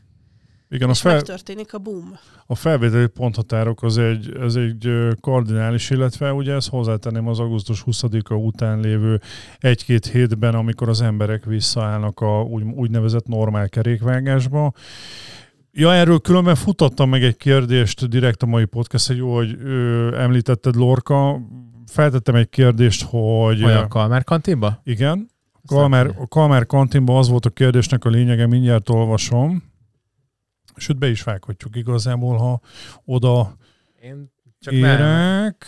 [0.70, 2.18] Igen, a, és fel, megtörténik a boom.
[2.46, 4.88] a felvételi ponthatárok az egy, ez egy
[5.20, 9.20] kardinális, illetve ugye ezt hozzátenném az augusztus 20-a után lévő
[9.58, 14.72] egy-két hétben, amikor az emberek visszaállnak a úgy, úgynevezett normál kerékvágásba.
[15.72, 20.16] Ja, erről különben futottam meg egy kérdést direkt a mai podcast, egy jó, hogy ö,
[20.20, 21.40] említetted Lorka.
[21.86, 23.64] Feltettem egy kérdést, hogy...
[23.64, 24.80] Olyan Kalmár kantinba?
[24.84, 25.28] Igen.
[25.66, 29.74] Kalmár, a Kalmár kantinban az volt a kérdésnek a lényege, mindjárt olvasom.
[30.76, 32.60] Sőt, be is vághatjuk igazából, ha
[33.04, 33.56] oda
[34.02, 34.82] Én csak nem.
[34.98, 35.66] érek.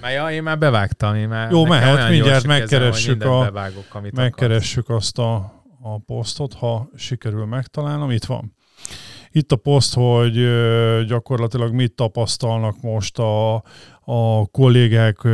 [0.00, 1.14] Már ja, én már bevágtam.
[1.14, 5.34] Én már, Jó, mehet, mindjárt kezem, megkeressük mindent a- Bevágok, amit Megkeressük azt a,
[5.82, 8.10] a posztot, ha sikerül megtalálnom.
[8.10, 8.54] Itt van.
[9.36, 10.48] Itt a poszt, hogy
[11.06, 13.54] gyakorlatilag mit tapasztalnak most a,
[14.00, 15.24] a kollégák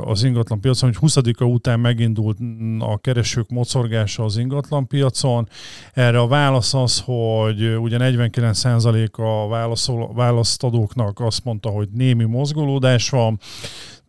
[0.00, 2.38] az ingatlan piacon, hogy 20-a után megindult
[2.78, 5.48] a keresők mocorgása az ingatlan piacon.
[5.92, 13.10] Erre a válasz az, hogy ugye 49% a válaszol, választadóknak azt mondta, hogy némi mozgolódás
[13.10, 13.38] van,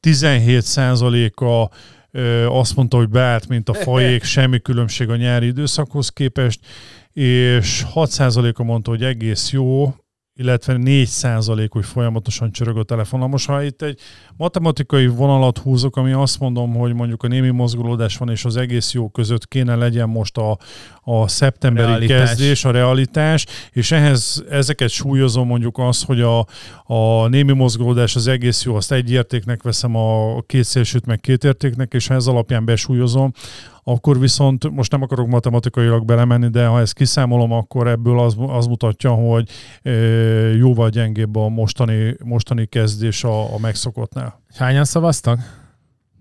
[0.01, 1.75] 17%-a
[2.11, 6.59] ö, azt mondta, hogy beállt, mint a fajék, semmi különbség a nyári időszakhoz képest,
[7.17, 9.93] és 6%-a mondta, hogy egész jó,
[10.33, 13.19] illetve 4% hogy folyamatosan csörög a telefon.
[13.19, 13.99] Na most, ha itt egy
[14.35, 18.93] matematikai vonalat húzok, ami azt mondom, hogy mondjuk a némi mozgolódás van, és az egész
[18.93, 20.57] jó között kéne legyen most a,
[21.01, 22.27] a szeptemberi Realitás.
[22.27, 26.45] kezdés, a realitás, és ehhez ezeket súlyozom mondjuk az, hogy a,
[26.83, 31.43] a némi mozgolódás az egész jó, azt egy értéknek veszem, a két szélsőt meg két
[31.43, 33.31] értéknek, és ha ez alapján besúlyozom,
[33.89, 38.65] akkor viszont most nem akarok matematikailag belemenni, de ha ezt kiszámolom, akkor ebből az, az
[38.65, 39.49] mutatja, hogy
[39.81, 44.41] ö, jóval gyengébb a mostani, mostani kezdés a, a megszokottnál.
[44.55, 45.39] Hányan szavaztak?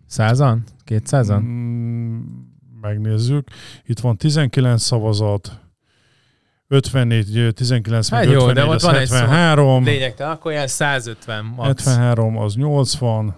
[0.06, 0.64] Százan?
[0.84, 1.42] Kétszázan?
[1.42, 2.20] Mm,
[2.80, 3.48] megnézzük.
[3.84, 5.60] Itt van 19 szavazat,
[6.68, 9.14] 54, 19, meg Hát jó, 54, de ott van egy szó.
[9.14, 11.84] 73, Lényegtelen, akkor ilyen 150 max.
[11.84, 13.34] 73 az 80,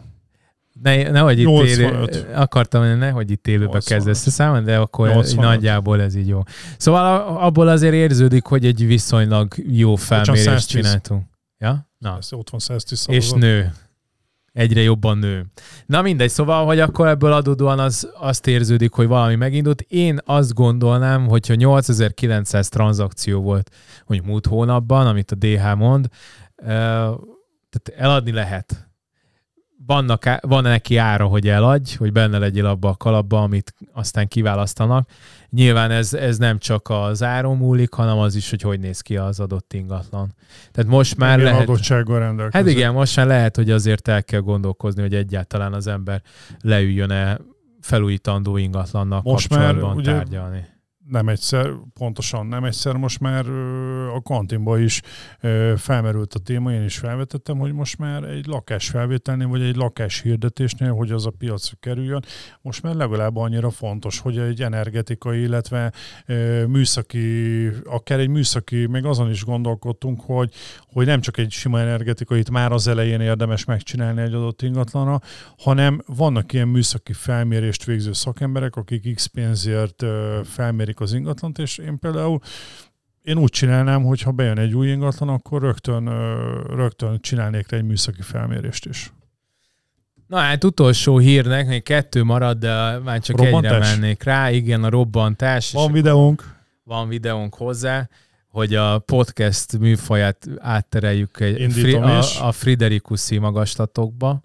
[0.83, 2.15] Ne, nehogy itt 85.
[2.15, 3.85] élő, akartam mondani, nehogy itt élőbe 85.
[3.89, 5.45] kezdesz a számon, de akkor 85.
[5.45, 6.43] nagyjából ez így jó.
[6.77, 10.67] Szóval abból azért érződik, hogy egy viszonylag jó felmérést 110.
[10.67, 11.25] csináltunk.
[11.59, 11.89] Ja?
[11.99, 12.17] Na.
[12.19, 13.73] ez ott van 110 És nő.
[14.53, 15.47] egyre jobban nő.
[15.87, 19.81] Na mindegy, szóval, hogy akkor ebből adódóan az, azt érződik, hogy valami megindult.
[19.81, 23.71] Én azt gondolnám, hogyha 8900 tranzakció volt
[24.05, 26.09] hogy múlt hónapban, amit a DH mond,
[26.57, 28.88] tehát eladni lehet
[29.87, 35.09] vannak, van neki ára, hogy eladj, hogy benne legyél abba a kalapba, amit aztán kiválasztanak.
[35.51, 39.17] Nyilván ez, ez nem csak az áron múlik, hanem az is, hogy hogy néz ki
[39.17, 40.35] az adott ingatlan.
[40.73, 41.69] Tehát most már Milyen lehet...
[41.69, 42.67] adottsággal rendelkezik.
[42.67, 46.23] Hát igen, most már lehet, hogy azért el kell gondolkozni, hogy egyáltalán az ember
[46.61, 47.39] leüljön-e
[47.81, 50.67] felújítandó ingatlannak most kapcsolatban már, ugye, tárgyalni
[51.11, 53.49] nem egyszer, pontosan nem egyszer, most már
[54.15, 55.01] a kantinba is
[55.77, 60.21] felmerült a téma, én is felvetettem, hogy most már egy lakás felvételnél, vagy egy lakás
[60.21, 62.25] hirdetésnél, hogy az a piacra kerüljön,
[62.63, 65.93] most már legalább annyira fontos, hogy egy energetikai, illetve
[66.67, 70.53] műszaki, akár egy műszaki, még azon is gondolkodtunk, hogy,
[70.93, 75.21] hogy nem csak egy sima energetikait már az elején érdemes megcsinálni egy adott ingatlanra,
[75.59, 80.05] hanem vannak ilyen műszaki felmérést végző szakemberek, akik X pénzért
[80.45, 82.41] felmérik az ingatlant, és én például
[83.23, 86.05] én úgy csinálnám, hogy ha bejön egy új ingatlan, akkor rögtön,
[86.67, 89.13] rögtön csinálnék rá egy műszaki felmérést is.
[90.27, 93.73] Na hát utolsó hírnek, még kettő marad, de már csak robbantás?
[93.73, 94.51] egyre mennék rá.
[94.51, 95.73] Igen, a robbantás.
[95.73, 96.57] Van videónk.
[96.85, 98.09] Van videónk hozzá,
[98.49, 104.41] hogy a podcast műfaját áttereljük egy fri, a, a Friderikuszi magaslatokba.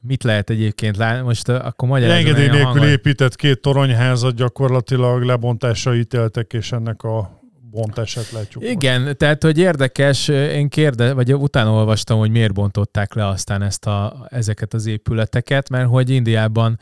[0.00, 1.22] Mit lehet egyébként látni?
[1.22, 2.10] Most akkor magyar.
[2.10, 7.41] Engedély nélkül épített két toronyházat gyakorlatilag lebontásra ítéltek, és ennek a
[7.72, 8.64] bontását látjuk.
[8.64, 9.16] Igen, most.
[9.16, 14.26] tehát hogy érdekes, én kérde, vagy utána olvastam, hogy miért bontották le aztán ezt a,
[14.28, 16.78] ezeket az épületeket, mert hogy Indiában,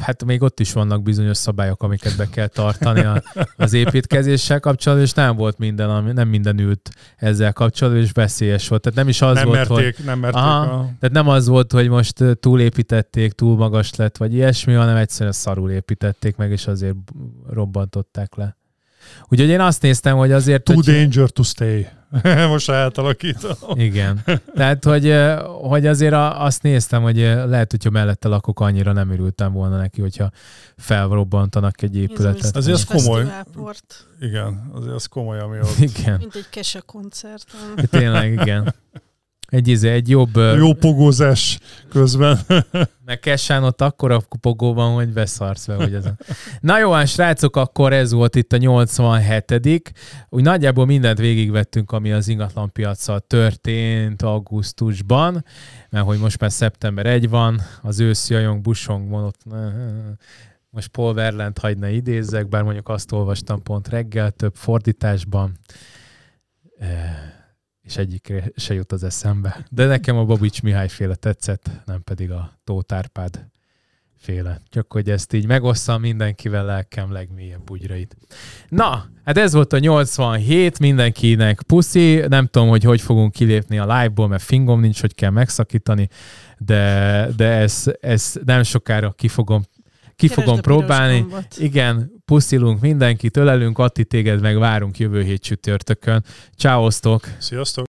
[0.00, 3.22] hát még ott is vannak bizonyos szabályok, amiket be kell tartani a,
[3.56, 8.82] az építkezéssel kapcsolatban, és nem volt minden, nem minden ült ezzel kapcsolatban, és veszélyes volt.
[8.82, 10.04] Tehát nem is az nem volt, merték, hogy...
[10.04, 10.90] Nem merték aha, a...
[11.00, 15.70] Tehát nem az volt, hogy most túlépítették, túl magas lett, vagy ilyesmi, hanem egyszerűen szarul
[15.70, 16.96] építették meg, és azért
[17.50, 18.56] robbantották le.
[19.28, 20.62] Úgyhogy én azt néztem, hogy azért...
[20.62, 20.84] Too hogy...
[20.84, 21.86] danger to stay.
[22.48, 23.54] Most átalakítom.
[23.74, 24.24] Igen.
[24.54, 25.14] Tehát, hogy,
[25.60, 30.30] hogy azért azt néztem, hogy lehet, hogyha mellette lakok, annyira nem örültem volna neki, hogyha
[30.76, 32.56] felrobbantanak egy épületet.
[32.56, 33.26] Azért az komoly.
[34.20, 35.78] Igen, azért az komoly, ami ott.
[35.78, 36.18] Igen.
[36.18, 37.44] Mint egy kese koncert.
[37.90, 38.74] Tényleg, igen.
[39.52, 40.36] Egy, izé, egy jobb...
[40.36, 42.38] Jó pogózás közben.
[43.04, 46.16] Meg Kessán ott akkora pogó van, hogy beszarsz be, hogy ez a...
[46.60, 49.92] Na jó, hát srácok, akkor ez volt itt a 87
[50.28, 55.44] Úgy nagyjából mindent végigvettünk, ami az ingatlan piacsal történt augusztusban,
[55.90, 59.38] mert hogy most már szeptember 1 van, az őszi ajong busong vonott
[60.70, 65.58] most Paul Verlent hagyna idézzek, bár mondjuk azt olvastam pont reggel több fordításban
[67.82, 69.66] és egyikre se jut az eszembe.
[69.70, 73.46] De nekem a Babics Mihály féle tetszett, nem pedig a Tóth Árpád
[74.22, 74.60] féle.
[74.68, 78.16] Csak hogy ezt így megosszam mindenkivel lelkem legmélyebb bugyrait.
[78.68, 82.14] Na, hát ez volt a 87, mindenkinek puszi.
[82.28, 86.08] Nem tudom, hogy hogy fogunk kilépni a live-ból, mert fingom nincs, hogy kell megszakítani,
[86.58, 89.62] de, de ez, ez nem sokára ki fogom
[90.16, 91.26] ki fogom próbálni.
[91.56, 96.24] Igen, puszilunk mindenkit, ölelünk, Atti, téged meg várunk jövő hét csütörtökön.
[96.56, 97.28] Ciao, Sziasztok!